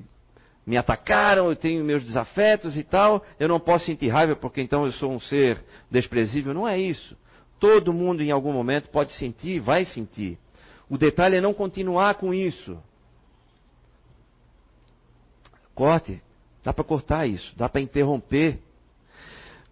Me 0.65 0.77
atacaram, 0.77 1.49
eu 1.49 1.55
tenho 1.55 1.85
meus 1.85 2.03
desafetos 2.03 2.75
e 2.75 2.83
tal, 2.83 3.23
eu 3.39 3.47
não 3.47 3.59
posso 3.59 3.85
sentir 3.85 4.07
raiva 4.07 4.35
porque 4.35 4.59
então 4.61 4.83
eu 4.83 4.91
sou 4.93 5.11
um 5.11 5.19
ser 5.19 5.63
desprezível. 5.91 6.55
Não 6.55 6.67
é 6.67 6.79
isso. 6.79 7.15
Todo 7.59 7.93
mundo 7.93 8.23
em 8.23 8.31
algum 8.31 8.51
momento 8.51 8.89
pode 8.89 9.11
sentir, 9.13 9.59
vai 9.59 9.85
sentir. 9.85 10.39
O 10.89 10.97
detalhe 10.97 11.35
é 11.35 11.41
não 11.41 11.53
continuar 11.53 12.15
com 12.15 12.33
isso. 12.33 12.77
Corte. 15.75 16.19
Dá 16.65 16.73
para 16.73 16.83
cortar 16.83 17.27
isso, 17.27 17.55
dá 17.55 17.69
para 17.69 17.79
interromper. 17.79 18.59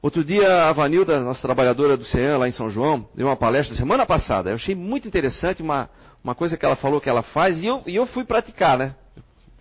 Outro 0.03 0.21
dia, 0.21 0.65
a 0.65 0.73
Vanilda, 0.73 1.21
nossa 1.21 1.41
trabalhadora 1.41 1.95
do 1.95 2.03
CEAM 2.03 2.37
lá 2.37 2.45
em 2.45 2.51
São 2.51 2.69
João, 2.69 3.07
deu 3.15 3.25
uma 3.25 3.37
palestra 3.37 3.73
semana 3.73 4.05
passada. 4.05 4.49
Eu 4.49 4.55
achei 4.55 4.75
muito 4.75 5.07
interessante 5.07 5.61
uma, 5.61 5.89
uma 6.21 6.35
coisa 6.35 6.57
que 6.57 6.65
ela 6.65 6.75
falou 6.75 6.99
que 6.99 7.07
ela 7.07 7.23
faz 7.23 7.63
e 7.63 7.67
eu, 7.67 7.81
e 7.87 7.95
eu 7.95 8.05
fui 8.05 8.25
praticar, 8.25 8.77
né? 8.77 8.95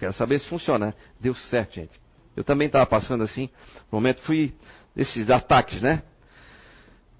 Quero 0.01 0.13
saber 0.13 0.41
se 0.41 0.49
funciona. 0.49 0.87
Né? 0.87 0.95
Deu 1.21 1.33
certo, 1.33 1.77
gente. 1.77 1.93
Eu 2.37 2.43
também 2.43 2.67
estava 2.67 2.85
passando 2.85 3.23
assim, 3.23 3.49
no 3.89 3.99
momento 3.99 4.21
fui 4.23 4.53
esses 4.97 5.31
ataques, 5.31 5.81
né? 5.81 6.03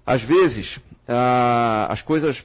Às 0.05 0.21
vezes, 0.21 0.77
ah, 1.07 1.87
as 1.89 2.01
coisas 2.01 2.43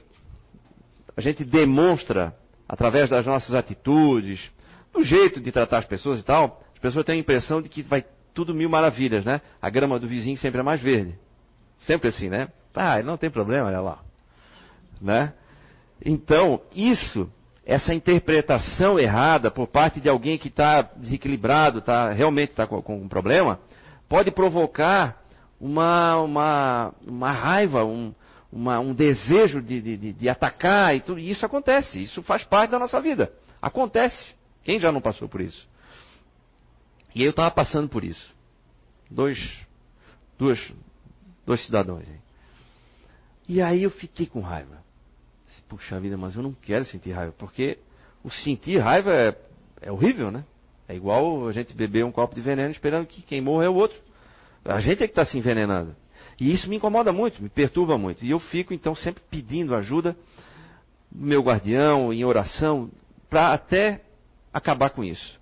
a 1.17 1.19
gente 1.19 1.43
demonstra 1.43 2.33
através 2.69 3.09
das 3.09 3.25
nossas 3.25 3.53
atitudes, 3.53 4.49
do 4.93 5.03
jeito 5.03 5.41
de 5.41 5.51
tratar 5.51 5.79
as 5.79 5.85
pessoas 5.85 6.21
e 6.21 6.23
tal, 6.23 6.63
as 6.73 6.79
pessoas 6.79 7.05
têm 7.05 7.15
a 7.15 7.19
impressão 7.19 7.61
de 7.61 7.67
que 7.67 7.81
vai 7.81 8.05
tudo 8.39 8.55
mil 8.55 8.69
maravilhas, 8.69 9.25
né? 9.25 9.41
A 9.61 9.69
grama 9.69 9.99
do 9.99 10.07
vizinho 10.07 10.37
sempre 10.37 10.61
é 10.61 10.63
mais 10.63 10.79
verde. 10.79 11.13
Sempre 11.85 12.07
assim, 12.07 12.29
né? 12.29 12.47
Ah, 12.73 13.03
não 13.03 13.17
tem 13.17 13.29
problema, 13.29 13.67
olha 13.67 13.81
lá. 13.81 13.99
Né? 15.01 15.33
Então, 16.05 16.61
isso, 16.73 17.29
essa 17.65 17.93
interpretação 17.93 18.97
errada 18.97 19.51
por 19.51 19.67
parte 19.67 19.99
de 19.99 20.07
alguém 20.07 20.37
que 20.37 20.47
está 20.47 20.81
desequilibrado, 20.81 21.81
tá, 21.81 22.13
realmente 22.13 22.51
está 22.51 22.65
com, 22.65 22.81
com 22.81 23.01
um 23.01 23.09
problema, 23.09 23.59
pode 24.07 24.31
provocar 24.31 25.21
uma, 25.59 26.15
uma, 26.21 26.93
uma 27.05 27.31
raiva, 27.33 27.83
um, 27.83 28.13
uma, 28.49 28.79
um 28.79 28.93
desejo 28.93 29.61
de, 29.61 29.81
de, 29.81 30.13
de, 30.13 30.29
atacar 30.29 30.95
e 30.95 31.01
tudo. 31.01 31.19
E 31.19 31.29
isso 31.29 31.45
acontece, 31.45 32.01
isso 32.01 32.23
faz 32.23 32.45
parte 32.45 32.71
da 32.71 32.79
nossa 32.79 33.01
vida. 33.01 33.33
Acontece. 33.61 34.33
Quem 34.63 34.79
já 34.79 34.93
não 34.93 35.01
passou 35.01 35.27
por 35.27 35.41
isso? 35.41 35.67
E 37.13 37.23
eu 37.23 37.31
estava 37.31 37.51
passando 37.51 37.89
por 37.89 38.03
isso. 38.03 38.33
Dois, 39.09 39.39
dois, 40.37 40.73
dois 41.45 41.65
cidadãos 41.65 42.07
aí. 42.07 42.19
E 43.47 43.61
aí 43.61 43.83
eu 43.83 43.89
fiquei 43.89 44.27
com 44.27 44.41
raiva. 44.41 44.77
Puxa 45.67 45.99
vida, 45.99 46.17
mas 46.17 46.35
eu 46.35 46.41
não 46.41 46.53
quero 46.53 46.83
sentir 46.85 47.11
raiva, 47.11 47.31
porque 47.37 47.77
o 48.23 48.31
sentir 48.31 48.79
raiva 48.79 49.13
é, 49.13 49.37
é 49.81 49.91
horrível, 49.91 50.31
né? 50.31 50.43
É 50.87 50.95
igual 50.95 51.47
a 51.47 51.51
gente 51.51 51.75
beber 51.75 52.03
um 52.03 52.11
copo 52.11 52.33
de 52.33 52.41
veneno 52.41 52.71
esperando 52.71 53.05
que 53.05 53.21
quem 53.21 53.39
morra 53.39 53.65
é 53.65 53.69
o 53.69 53.75
outro. 53.75 53.99
A 54.65 54.79
gente 54.79 55.03
é 55.03 55.07
que 55.07 55.11
está 55.11 55.23
se 55.23 55.37
envenenando. 55.37 55.95
E 56.39 56.51
isso 56.51 56.67
me 56.67 56.77
incomoda 56.77 57.13
muito, 57.13 57.41
me 57.43 57.49
perturba 57.49 57.97
muito. 57.97 58.25
E 58.25 58.31
eu 58.31 58.39
fico 58.39 58.73
então 58.73 58.95
sempre 58.95 59.21
pedindo 59.29 59.75
ajuda 59.75 60.15
do 61.11 61.25
meu 61.25 61.41
guardião, 61.41 62.11
em 62.11 62.25
oração, 62.25 62.89
para 63.29 63.53
até 63.53 64.01
acabar 64.51 64.89
com 64.89 65.03
isso. 65.03 65.38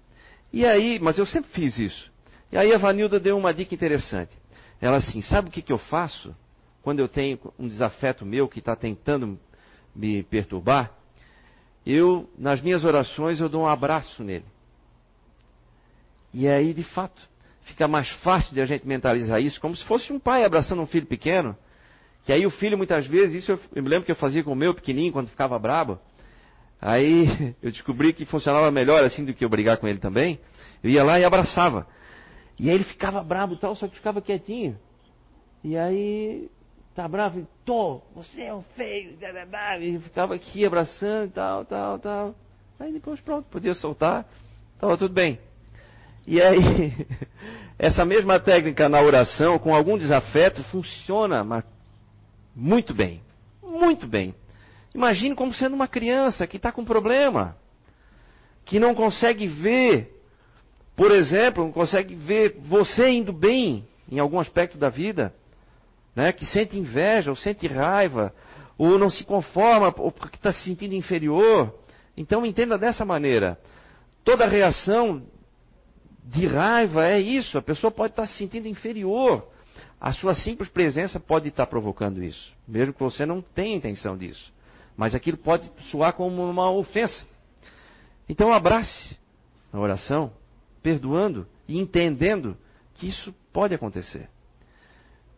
E 0.52 0.66
aí, 0.66 1.00
mas 1.00 1.18
eu 1.18 1.26
sempre 1.26 1.52
fiz 1.52 1.78
isso. 1.78 2.12
E 2.52 2.58
aí 2.58 2.74
a 2.74 2.78
Vanilda 2.78 3.20
deu 3.20 3.38
uma 3.38 3.54
dica 3.54 3.76
interessante. 3.76 4.32
Ela 4.80 4.98
assim, 4.98 5.22
sabe 5.22 5.50
o 5.50 5.52
que, 5.52 5.62
que 5.62 5.74
eu 5.74 5.78
faço 5.78 6.36
quando 6.82 7.00
eu 7.00 7.08
tenho 7.08 7.40
um 7.60 7.68
desafeto 7.68 8.26
meu 8.26 8.48
que 8.48 8.60
está 8.60 8.76
tentando 8.76 9.40
me 9.96 10.24
perturbar? 10.24 10.92
Eu, 11.86 12.30
nas 12.38 12.62
minhas 12.62 12.84
orações, 12.86 13.40
eu 13.40 13.50
dou 13.50 13.64
um 13.64 13.68
abraço 13.68 14.24
nele. 14.24 14.46
E 16.34 16.48
aí, 16.48 16.74
de 16.74 16.84
fato, 16.84 17.30
fica 17.64 17.88
mais 17.88 18.10
fácil 18.22 18.54
de 18.54 18.62
a 18.62 18.66
gente 18.66 18.88
mentalizar 18.88 19.42
isso, 19.42 19.60
como 19.60 19.76
se 19.76 19.84
fosse 19.86 20.12
um 20.12 20.20
pai 20.20 20.44
abraçando 20.44 20.82
um 20.82 20.86
filho 20.86 21.06
pequeno. 21.06 21.56
Que 22.24 22.34
aí 22.34 22.46
o 22.46 22.50
filho, 22.50 22.78
muitas 22.78 23.08
vezes, 23.08 23.44
isso 23.44 23.54
eu, 23.54 23.60
eu 23.76 23.84
me 23.84 23.90
lembro 23.90 24.06
que 24.06 24.12
eu 24.12 24.16
fazia 24.16 24.44
com 24.44 24.52
o 24.52 24.56
meu 24.56 24.74
pequenininho, 24.74 25.14
quando 25.14 25.30
ficava 25.30 25.58
brabo. 25.58 25.98
Aí 26.82 27.56
eu 27.62 27.72
descobri 27.72 28.14
que 28.14 28.26
funcionava 28.26 28.72
melhor 28.72 29.04
assim 29.04 29.26
do 29.26 29.34
que 29.34 29.44
eu 29.44 29.50
brigar 29.50 29.78
com 29.78 29.88
ele 29.88 30.00
também. 30.00 30.40
Eu 30.84 30.90
ia 30.90 31.04
lá 31.04 31.20
e 31.20 31.24
abraçava. 31.24 31.88
E 32.60 32.70
aí 32.70 32.76
ele 32.76 32.84
ficava 32.84 33.24
bravo 33.24 33.54
e 33.54 33.58
tal, 33.58 33.76
só 33.76 33.88
que 33.88 33.96
ficava 33.96 34.22
quietinho. 34.22 34.78
E 35.64 35.78
aí, 35.78 36.50
tá 36.96 37.08
bravo, 37.08 37.48
tô, 37.66 38.02
você 38.16 38.44
é 38.44 38.54
um 38.54 38.64
feio, 38.76 39.18
e 39.82 40.00
ficava 40.00 40.36
aqui 40.36 40.66
abraçando 40.66 41.28
e 41.28 41.32
tal, 41.32 41.66
tal, 41.66 42.00
tal. 42.00 42.36
Aí 42.80 42.94
depois 42.94 43.20
pronto, 43.20 43.48
podia 43.50 43.74
soltar, 43.74 44.26
estava 44.74 44.98
tudo 44.98 45.14
bem. 45.14 45.40
E 46.26 46.42
aí, 46.42 46.94
essa 47.78 48.06
mesma 48.06 48.40
técnica 48.40 48.90
na 48.90 49.02
oração, 49.02 49.60
com 49.60 49.74
algum 49.74 49.98
desafeto, 49.98 50.64
funciona 50.66 51.44
mas 51.44 51.64
muito 52.56 52.94
bem. 52.94 53.22
Muito 53.62 54.08
bem. 54.08 54.34
Imagine 54.98 55.34
como 55.36 55.54
sendo 55.54 55.76
uma 55.76 55.88
criança 55.88 56.46
que 56.46 56.58
está 56.58 56.74
com 56.74 56.84
problema, 56.84 57.56
que 58.66 58.80
não 58.80 58.94
consegue 58.94 59.48
ver 59.48 60.18
por 60.98 61.12
exemplo, 61.12 61.72
consegue 61.72 62.16
ver 62.16 62.58
você 62.66 63.08
indo 63.12 63.32
bem 63.32 63.88
em 64.12 64.18
algum 64.18 64.40
aspecto 64.40 64.80
da 64.80 64.90
vida, 64.90 65.32
né? 66.16 66.32
que 66.32 66.44
sente 66.44 66.76
inveja, 66.76 67.30
ou 67.30 67.36
sente 67.36 67.68
raiva, 67.68 68.34
ou 68.80 68.98
não 68.98 69.08
se 69.08 69.24
conforma, 69.24 69.94
ou 69.96 70.12
porque 70.12 70.38
está 70.38 70.52
se 70.52 70.64
sentindo 70.64 70.96
inferior. 70.96 71.72
Então 72.18 72.44
entenda 72.44 72.80
dessa 72.80 73.06
maneira. 73.06 73.60
Toda 74.24 74.48
reação 74.48 75.22
de 76.24 76.48
raiva 76.48 77.08
é 77.08 77.20
isso. 77.20 77.60
A 77.60 77.62
pessoa 77.62 77.92
pode 77.92 78.14
estar 78.14 78.26
se 78.26 78.36
sentindo 78.36 78.68
inferior. 78.68 79.48
A 80.02 80.12
sua 80.12 80.34
simples 80.34 80.68
presença 80.68 81.20
pode 81.20 81.50
estar 81.50 81.68
provocando 81.68 82.24
isso, 82.24 82.56
mesmo 82.68 82.96
que 82.96 83.04
você 83.04 83.24
não 83.24 83.40
tenha 83.40 83.76
intenção 83.76 84.18
disso. 84.18 84.52
Mas 84.98 85.14
aquilo 85.14 85.38
pode 85.38 85.72
soar 85.92 86.14
como 86.14 86.44
uma 86.44 86.72
ofensa. 86.72 87.26
Então 88.28 88.52
abrace 88.52 89.16
na 89.72 89.80
oração 89.80 90.34
perdoando 90.82 91.48
e 91.68 91.80
entendendo 91.80 92.58
que 92.96 93.08
isso 93.08 93.34
pode 93.54 93.76
acontecer. 93.76 94.28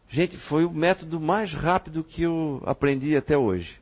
Gente, 0.10 0.38
foi 0.38 0.66
o 0.66 0.72
método 0.72 1.20
mais 1.20 1.54
rápido 1.54 2.04
que 2.04 2.24
eu 2.24 2.64
aprendi 2.66 3.16
até 3.16 3.38
hoje. 3.38 3.80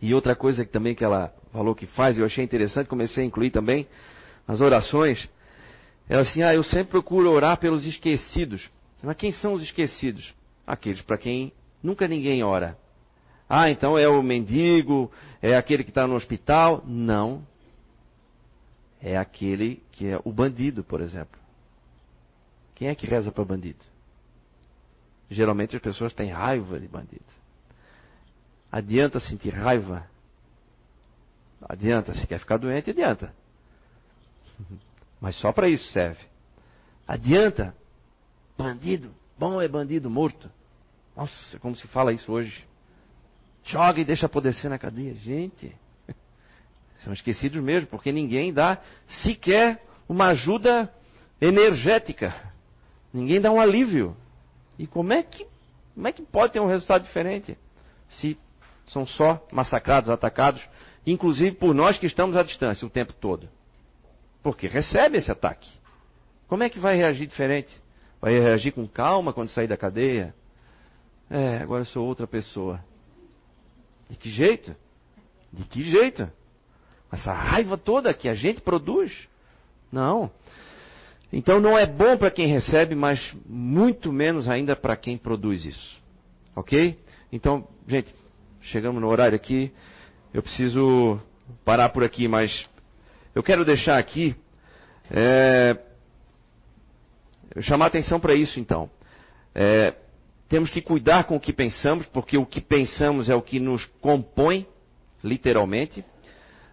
E 0.00 0.14
outra 0.14 0.34
coisa 0.34 0.64
que 0.64 0.70
também 0.70 0.94
que 0.94 1.04
ela 1.04 1.34
falou 1.52 1.74
que 1.74 1.86
faz, 1.86 2.16
eu 2.16 2.24
achei 2.24 2.44
interessante, 2.44 2.88
comecei 2.88 3.24
a 3.24 3.26
incluir 3.26 3.50
também 3.50 3.86
nas 4.46 4.60
orações. 4.60 5.28
Ela 6.08 6.22
assim, 6.22 6.42
ah, 6.42 6.54
eu 6.54 6.62
sempre 6.62 6.90
procuro 6.90 7.30
orar 7.30 7.58
pelos 7.58 7.84
esquecidos. 7.84 8.70
Mas 9.02 9.16
quem 9.16 9.32
são 9.32 9.52
os 9.52 9.62
esquecidos? 9.62 10.34
Aqueles 10.66 11.02
para 11.02 11.18
quem 11.18 11.52
nunca 11.82 12.08
ninguém 12.08 12.42
ora. 12.42 12.78
Ah, 13.48 13.70
então 13.70 13.96
é 13.96 14.06
o 14.06 14.22
mendigo, 14.22 15.10
é 15.40 15.56
aquele 15.56 15.82
que 15.82 15.90
está 15.90 16.06
no 16.06 16.14
hospital. 16.14 16.82
Não, 16.86 17.42
é 19.00 19.16
aquele 19.16 19.82
que 19.92 20.06
é 20.06 20.20
o 20.24 20.32
bandido, 20.32 20.84
por 20.84 21.00
exemplo. 21.00 21.38
Quem 22.74 22.88
é 22.88 22.94
que 22.94 23.06
reza 23.06 23.32
para 23.32 23.44
bandido? 23.44 23.84
Geralmente 25.30 25.76
as 25.76 25.82
pessoas 25.82 26.12
têm 26.12 26.30
raiva 26.30 26.78
de 26.78 26.88
bandido. 26.88 27.24
Adianta 28.70 29.18
sentir 29.18 29.50
raiva? 29.50 30.06
Adianta. 31.62 32.14
Se 32.14 32.26
quer 32.26 32.38
ficar 32.38 32.56
doente, 32.58 32.90
adianta. 32.90 33.34
Mas 35.20 35.36
só 35.36 35.52
para 35.52 35.68
isso 35.68 35.90
serve. 35.90 36.20
Adianta. 37.06 37.74
Bandido. 38.56 39.10
Bom 39.38 39.60
é 39.60 39.68
bandido 39.68 40.10
morto. 40.10 40.50
Nossa, 41.16 41.58
como 41.58 41.74
se 41.74 41.86
fala 41.88 42.12
isso 42.12 42.30
hoje. 42.30 42.67
Joga 43.68 44.00
e 44.00 44.04
deixa 44.04 44.26
apodrecer 44.26 44.70
na 44.70 44.78
cadeia. 44.78 45.14
Gente. 45.14 45.76
São 47.04 47.12
esquecidos 47.12 47.62
mesmo, 47.62 47.88
porque 47.88 48.10
ninguém 48.10 48.52
dá 48.52 48.78
sequer 49.22 49.82
uma 50.08 50.28
ajuda 50.28 50.90
energética. 51.40 52.34
Ninguém 53.12 53.40
dá 53.40 53.52
um 53.52 53.60
alívio. 53.60 54.16
E 54.78 54.86
como 54.86 55.12
é 55.12 55.22
que, 55.22 55.46
como 55.94 56.08
é 56.08 56.12
que 56.12 56.22
pode 56.22 56.54
ter 56.54 56.60
um 56.60 56.66
resultado 56.66 57.02
diferente? 57.04 57.58
Se 58.08 58.38
são 58.86 59.06
só 59.06 59.46
massacrados, 59.52 60.08
atacados, 60.08 60.66
inclusive 61.06 61.56
por 61.56 61.74
nós 61.74 61.98
que 61.98 62.06
estamos 62.06 62.36
à 62.36 62.42
distância 62.42 62.86
o 62.86 62.90
tempo 62.90 63.12
todo. 63.12 63.50
Porque 64.42 64.66
recebe 64.66 65.18
esse 65.18 65.30
ataque. 65.30 65.68
Como 66.46 66.62
é 66.62 66.70
que 66.70 66.78
vai 66.78 66.96
reagir 66.96 67.26
diferente? 67.26 67.70
Vai 68.18 68.32
reagir 68.32 68.72
com 68.72 68.88
calma 68.88 69.34
quando 69.34 69.50
sair 69.50 69.66
da 69.66 69.76
cadeia? 69.76 70.34
É, 71.28 71.58
agora 71.58 71.82
eu 71.82 71.86
sou 71.86 72.06
outra 72.06 72.26
pessoa. 72.26 72.82
De 74.08 74.16
que 74.16 74.30
jeito? 74.30 74.74
De 75.52 75.64
que 75.64 75.82
jeito? 75.82 76.30
Essa 77.12 77.32
raiva 77.32 77.76
toda 77.76 78.12
que 78.14 78.28
a 78.28 78.34
gente 78.34 78.60
produz. 78.60 79.28
Não. 79.90 80.30
Então 81.32 81.60
não 81.60 81.76
é 81.76 81.86
bom 81.86 82.16
para 82.16 82.30
quem 82.30 82.46
recebe, 82.46 82.94
mas 82.94 83.34
muito 83.46 84.12
menos 84.12 84.48
ainda 84.48 84.74
para 84.74 84.96
quem 84.96 85.16
produz 85.16 85.64
isso. 85.64 86.00
Ok? 86.56 86.98
Então, 87.32 87.68
gente, 87.86 88.14
chegamos 88.62 89.00
no 89.00 89.08
horário 89.08 89.36
aqui. 89.36 89.72
Eu 90.32 90.42
preciso 90.42 91.20
parar 91.64 91.90
por 91.90 92.02
aqui, 92.02 92.28
mas 92.28 92.68
eu 93.34 93.42
quero 93.42 93.64
deixar 93.64 93.98
aqui. 93.98 94.34
É, 95.10 95.78
chamar 97.60 97.86
atenção 97.86 98.20
para 98.20 98.34
isso 98.34 98.60
então. 98.60 98.90
É, 99.54 99.94
temos 100.48 100.70
que 100.70 100.80
cuidar 100.80 101.24
com 101.24 101.36
o 101.36 101.40
que 101.40 101.52
pensamos, 101.52 102.06
porque 102.06 102.38
o 102.38 102.46
que 102.46 102.60
pensamos 102.60 103.28
é 103.28 103.34
o 103.34 103.42
que 103.42 103.60
nos 103.60 103.84
compõe, 104.00 104.66
literalmente 105.22 106.04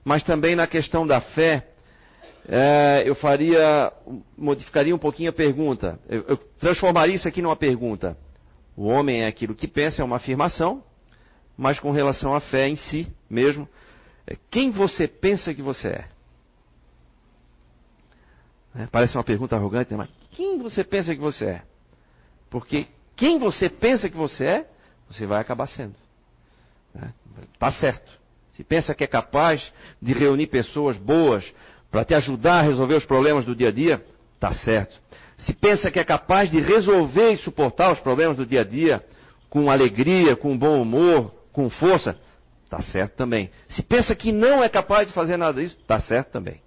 mas 0.05 0.21
também 0.21 0.55
na 0.55 0.67
questão 0.67 1.05
da 1.05 1.19
fé, 1.19 1.67
é, 2.47 3.03
eu 3.07 3.15
faria, 3.15 3.91
modificaria 4.37 4.95
um 4.95 4.99
pouquinho 4.99 5.31
a 5.31 5.33
pergunta. 5.33 5.99
Eu, 6.07 6.21
eu 6.27 6.37
transformaria 6.59 7.15
isso 7.15 7.27
aqui 7.27 7.41
numa 7.41 7.55
pergunta. 7.55 8.15
O 8.77 8.85
homem 8.85 9.23
é 9.23 9.27
aquilo 9.27 9.55
que 9.55 9.67
pensa, 9.67 10.03
é 10.03 10.05
uma 10.05 10.17
afirmação, 10.17 10.83
mas 11.57 11.79
com 11.79 11.89
relação 11.89 12.35
à 12.35 12.39
fé 12.39 12.69
em 12.69 12.75
si 12.75 13.11
mesmo, 13.27 13.67
é, 14.27 14.37
quem 14.51 14.69
você 14.69 15.07
pensa 15.07 15.55
que 15.55 15.61
você 15.63 15.87
é? 15.87 16.05
é? 18.75 18.87
Parece 18.91 19.17
uma 19.17 19.23
pergunta 19.23 19.55
arrogante, 19.55 19.89
né? 19.89 19.97
mas 19.97 20.09
quem 20.31 20.59
você 20.59 20.83
pensa 20.83 21.15
que 21.15 21.21
você 21.21 21.45
é? 21.45 21.61
Porque 22.47 22.85
quem 23.15 23.39
você 23.39 23.69
pensa 23.69 24.09
que 24.09 24.17
você 24.17 24.45
é, 24.45 24.69
você 25.09 25.25
vai 25.25 25.39
acabar 25.39 25.67
sendo. 25.67 25.95
Está 27.53 27.67
né? 27.67 27.77
certo. 27.79 28.11
Se 28.53 28.63
pensa 28.63 28.95
que 28.95 29.03
é 29.03 29.07
capaz 29.07 29.71
de 30.01 30.13
reunir 30.13 30.47
pessoas 30.47 30.97
boas 30.97 31.53
para 31.91 32.05
te 32.05 32.13
ajudar 32.13 32.59
a 32.59 32.61
resolver 32.61 32.95
os 32.95 33.05
problemas 33.05 33.45
do 33.45 33.55
dia 33.55 33.69
a 33.69 33.71
dia, 33.71 34.05
está 34.35 34.53
certo. 34.53 34.99
Se 35.37 35.53
pensa 35.53 35.91
que 35.91 35.99
é 35.99 36.03
capaz 36.03 36.49
de 36.49 36.59
resolver 36.59 37.31
e 37.31 37.37
suportar 37.37 37.91
os 37.91 37.99
problemas 37.99 38.37
do 38.37 38.45
dia 38.45 38.61
a 38.61 38.63
dia 38.63 39.05
com 39.49 39.69
alegria, 39.69 40.35
com 40.35 40.57
bom 40.57 40.81
humor, 40.81 41.33
com 41.51 41.69
força, 41.69 42.17
está 42.63 42.81
certo 42.81 43.15
também. 43.15 43.49
Se 43.69 43.83
pensa 43.83 44.15
que 44.15 44.31
não 44.31 44.63
é 44.63 44.69
capaz 44.69 45.07
de 45.07 45.13
fazer 45.13 45.37
nada 45.37 45.61
disso, 45.61 45.77
está 45.79 45.99
certo 45.99 46.31
também. 46.31 46.61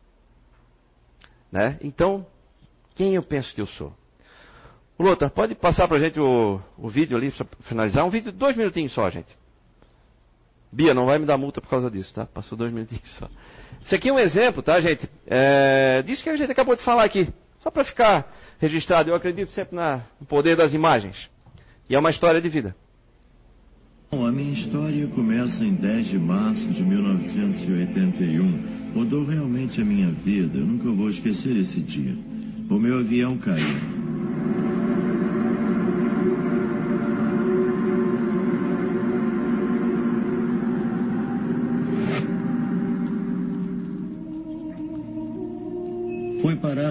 Né? 1.51 1.79
Então, 1.83 2.27
quem 2.95 3.15
eu 3.15 3.23
penso 3.23 3.55
que 3.55 3.61
eu 3.61 3.67
sou? 3.67 3.95
Luta, 4.99 5.31
pode 5.31 5.55
passar 5.55 5.87
para 5.87 5.97
a 5.97 6.01
gente 6.01 6.19
o, 6.19 6.61
o 6.77 6.89
vídeo 6.89 7.17
ali 7.17 7.31
para 7.31 7.47
finalizar? 7.63 8.05
Um 8.05 8.11
vídeo 8.11 8.33
de 8.33 8.39
dois 8.39 8.57
minutinhos 8.57 8.93
só, 8.93 9.09
gente. 9.09 9.33
Bia, 10.73 10.93
não 10.93 11.07
vai 11.07 11.19
me 11.19 11.25
dar 11.25 11.39
multa 11.39 11.61
por 11.61 11.69
causa 11.71 11.91
disso, 11.91 12.13
tá? 12.13 12.27
Passou 12.27 12.59
dois 12.59 12.73
minutinhos 12.73 13.09
só. 13.17 13.29
Isso 13.85 13.95
aqui 13.95 14.09
é 14.09 14.13
um 14.13 14.19
exemplo, 14.19 14.61
tá, 14.63 14.81
gente? 14.81 15.09
É, 15.27 16.03
disso 16.03 16.23
que 16.23 16.29
a 16.29 16.37
gente 16.37 16.51
acabou 16.51 16.75
de 16.75 16.83
falar 16.83 17.05
aqui. 17.05 17.29
Só 17.61 17.71
para 17.71 17.85
ficar 17.85 18.31
registrado. 18.59 19.09
Eu 19.09 19.15
acredito 19.15 19.51
sempre 19.53 19.77
na, 19.77 20.03
no 20.21 20.27
poder 20.27 20.57
das 20.57 20.75
imagens. 20.75 21.31
E 21.89 21.95
é 21.95 21.99
uma 21.99 22.11
história 22.11 22.41
de 22.41 22.49
vida. 22.49 22.75
Bom, 24.11 24.27
a 24.27 24.33
minha 24.33 24.59
história 24.59 25.07
começa 25.09 25.63
em 25.63 25.75
10 25.75 26.09
de 26.09 26.19
março 26.19 26.67
de 26.73 26.83
1981. 26.83 28.43
Mudou 28.95 29.25
realmente 29.25 29.81
a 29.81 29.85
minha 29.85 30.11
vida. 30.11 30.59
Eu 30.59 30.67
nunca 30.67 30.91
vou 30.91 31.09
esquecer 31.09 31.57
esse 31.57 31.81
dia. 31.81 32.17
O 32.69 32.79
meu 32.79 32.99
avião 32.99 33.39
caiu. 33.39 34.08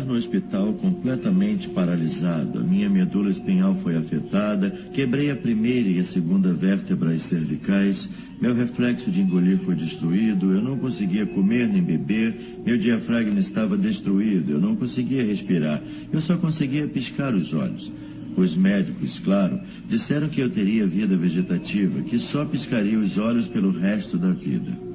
No 0.08 0.16
hospital 0.16 0.74
completamente 0.74 1.68
paralisado. 1.70 2.60
A 2.60 2.64
minha 2.64 2.90
medula 2.90 3.30
espinhal 3.30 3.76
foi 3.84 3.98
afetada, 3.98 4.72
quebrei 4.94 5.30
a 5.30 5.36
primeira 5.36 5.90
e 5.90 6.00
a 6.00 6.06
segunda 6.06 6.54
vértebras 6.54 7.22
cervicais, 7.24 8.10
meu 8.42 8.56
reflexo 8.56 9.12
de 9.12 9.22
engolir 9.22 9.60
foi 9.60 9.76
destruído, 9.76 10.54
eu 10.54 10.62
não 10.62 10.78
conseguia 10.78 11.26
comer 11.26 11.68
nem 11.68 11.84
beber, 11.84 12.36
meu 12.66 12.78
diafragma 12.78 13.40
estava 13.40 13.78
destruído, 13.78 14.52
eu 14.52 14.60
não 14.60 14.76
conseguia 14.76 15.24
respirar, 15.24 15.82
eu 16.12 16.22
só 16.22 16.38
conseguia 16.38 16.88
piscar 16.88 17.36
os 17.36 17.54
olhos. 17.54 17.92
Os 18.38 18.56
médicos, 18.56 19.18
claro, 19.20 19.60
disseram 19.90 20.30
que 20.30 20.40
eu 20.40 20.50
teria 20.52 20.86
vida 20.86 21.18
vegetativa, 21.18 22.04
que 22.04 22.20
só 22.32 22.46
piscaria 22.46 23.00
os 23.00 23.18
olhos 23.18 23.48
pelo 23.48 23.72
resto 23.72 24.16
da 24.16 24.32
vida. 24.32 24.87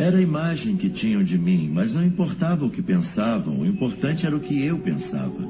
Era 0.00 0.16
a 0.16 0.22
imagem 0.22 0.78
que 0.78 0.88
tinham 0.88 1.22
de 1.22 1.36
mim, 1.36 1.68
mas 1.68 1.92
não 1.92 2.02
importava 2.02 2.64
o 2.64 2.70
que 2.70 2.80
pensavam, 2.80 3.60
o 3.60 3.66
importante 3.66 4.24
era 4.24 4.34
o 4.34 4.40
que 4.40 4.64
eu 4.64 4.78
pensava. 4.78 5.42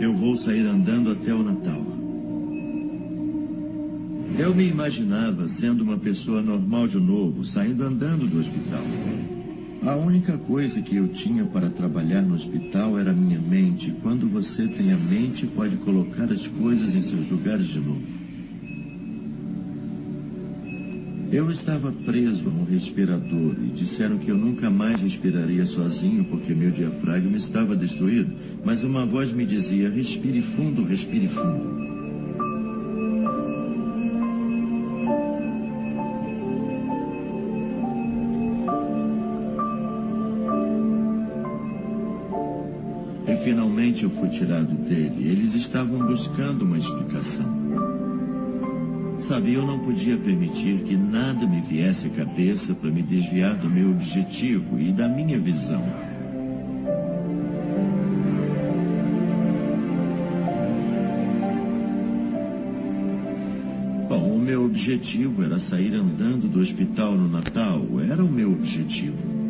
Eu 0.00 0.12
vou 0.16 0.40
sair 0.40 0.66
andando 0.66 1.12
até 1.12 1.32
o 1.32 1.44
Natal. 1.44 1.86
Eu 4.36 4.52
me 4.52 4.68
imaginava 4.68 5.48
sendo 5.50 5.84
uma 5.84 5.98
pessoa 5.98 6.42
normal 6.42 6.88
de 6.88 6.98
novo, 6.98 7.44
saindo 7.44 7.84
andando 7.84 8.26
do 8.26 8.40
hospital. 8.40 8.82
A 9.84 9.94
única 9.94 10.36
coisa 10.38 10.82
que 10.82 10.96
eu 10.96 11.06
tinha 11.12 11.44
para 11.44 11.70
trabalhar 11.70 12.22
no 12.22 12.34
hospital 12.34 12.98
era 12.98 13.12
a 13.12 13.14
minha 13.14 13.38
mente. 13.38 13.94
Quando 14.02 14.28
você 14.28 14.66
tem 14.66 14.92
a 14.92 14.96
mente, 14.96 15.46
pode 15.54 15.76
colocar 15.76 16.24
as 16.24 16.44
coisas 16.48 16.92
em 16.92 17.02
seus 17.02 17.30
lugares 17.30 17.68
de 17.68 17.78
novo. 17.78 18.23
Eu 21.34 21.50
estava 21.50 21.90
preso 21.90 22.48
a 22.48 22.48
um 22.48 22.64
respirador 22.64 23.56
e 23.60 23.72
disseram 23.74 24.18
que 24.18 24.28
eu 24.28 24.36
nunca 24.36 24.70
mais 24.70 25.00
respiraria 25.00 25.66
sozinho 25.66 26.24
porque 26.26 26.54
meu 26.54 26.70
diafragma 26.70 27.36
estava 27.36 27.74
destruído. 27.74 28.32
Mas 28.64 28.84
uma 28.84 29.04
voz 29.04 29.32
me 29.32 29.44
dizia: 29.44 29.90
respire 29.90 30.42
fundo, 30.54 30.84
respire 30.84 31.26
fundo. 31.26 31.74
Finalmente 43.42 44.04
eu 44.04 44.10
fui 44.10 44.28
tirado 44.28 44.72
dele. 44.88 45.28
Eles 45.28 45.52
estavam 45.56 45.98
buscando 46.06 46.64
uma 46.64 46.78
explicação. 46.78 47.64
Sabe, 49.28 49.54
eu 49.54 49.66
não 49.66 49.78
podia 49.78 50.18
permitir 50.18 50.82
que 50.84 50.94
nada 50.94 51.46
me 51.46 51.62
viesse 51.62 52.06
à 52.06 52.10
cabeça 52.10 52.74
para 52.74 52.90
me 52.90 53.02
desviar 53.02 53.56
do 53.56 53.70
meu 53.70 53.90
objetivo 53.90 54.78
e 54.78 54.92
da 54.92 55.08
minha 55.08 55.38
visão. 55.38 55.82
Bom, 64.10 64.34
o 64.34 64.38
meu 64.38 64.66
objetivo 64.66 65.42
era 65.42 65.58
sair 65.58 65.94
andando 65.94 66.46
do 66.46 66.60
hospital 66.60 67.14
no 67.14 67.26
Natal. 67.26 67.82
Era 68.06 68.22
o 68.22 68.30
meu 68.30 68.52
objetivo. 68.52 69.43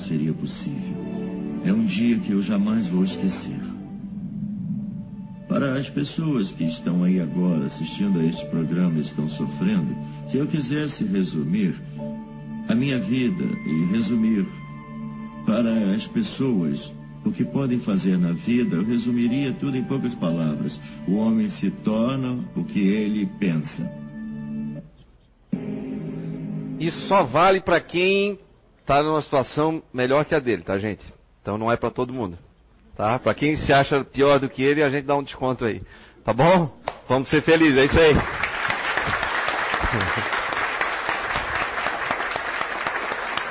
Seria 0.00 0.32
possível. 0.32 0.96
É 1.64 1.72
um 1.72 1.84
dia 1.84 2.18
que 2.20 2.32
eu 2.32 2.42
jamais 2.42 2.86
vou 2.88 3.04
esquecer. 3.04 3.60
Para 5.48 5.78
as 5.78 5.88
pessoas 5.90 6.52
que 6.52 6.64
estão 6.64 7.02
aí 7.02 7.20
agora 7.20 7.66
assistindo 7.66 8.20
a 8.20 8.24
este 8.24 8.44
programa 8.46 8.98
e 8.98 9.02
estão 9.02 9.28
sofrendo, 9.30 9.96
se 10.30 10.36
eu 10.36 10.46
quisesse 10.46 11.04
resumir 11.04 11.74
a 12.68 12.74
minha 12.74 12.98
vida 13.00 13.44
e 13.66 13.92
resumir 13.92 14.46
para 15.46 15.94
as 15.94 16.06
pessoas 16.08 16.92
o 17.24 17.32
que 17.32 17.44
podem 17.44 17.80
fazer 17.80 18.18
na 18.18 18.32
vida, 18.32 18.76
eu 18.76 18.84
resumiria 18.84 19.52
tudo 19.54 19.76
em 19.76 19.84
poucas 19.84 20.14
palavras. 20.14 20.78
O 21.06 21.14
homem 21.14 21.50
se 21.52 21.70
torna 21.82 22.38
o 22.54 22.64
que 22.64 22.80
ele 22.80 23.26
pensa. 23.40 24.07
Isso 26.78 27.00
só 27.02 27.24
vale 27.24 27.60
para 27.60 27.80
quem 27.80 28.38
está 28.80 29.02
numa 29.02 29.20
situação 29.20 29.82
melhor 29.92 30.24
que 30.24 30.34
a 30.34 30.38
dele, 30.38 30.62
tá, 30.62 30.78
gente? 30.78 31.04
Então 31.42 31.58
não 31.58 31.70
é 31.70 31.76
para 31.76 31.90
todo 31.90 32.12
mundo. 32.12 32.38
Tá? 32.96 33.18
Para 33.18 33.34
quem 33.34 33.56
se 33.56 33.72
acha 33.72 34.04
pior 34.04 34.38
do 34.40 34.48
que 34.48 34.62
ele, 34.62 34.82
a 34.82 34.90
gente 34.90 35.04
dá 35.04 35.16
um 35.16 35.22
desconto 35.22 35.64
aí. 35.64 35.80
Tá 36.24 36.32
bom? 36.32 36.70
Vamos 37.08 37.28
ser 37.28 37.42
felizes, 37.42 37.78
é 37.78 37.84
isso 37.84 37.98
aí. 37.98 38.14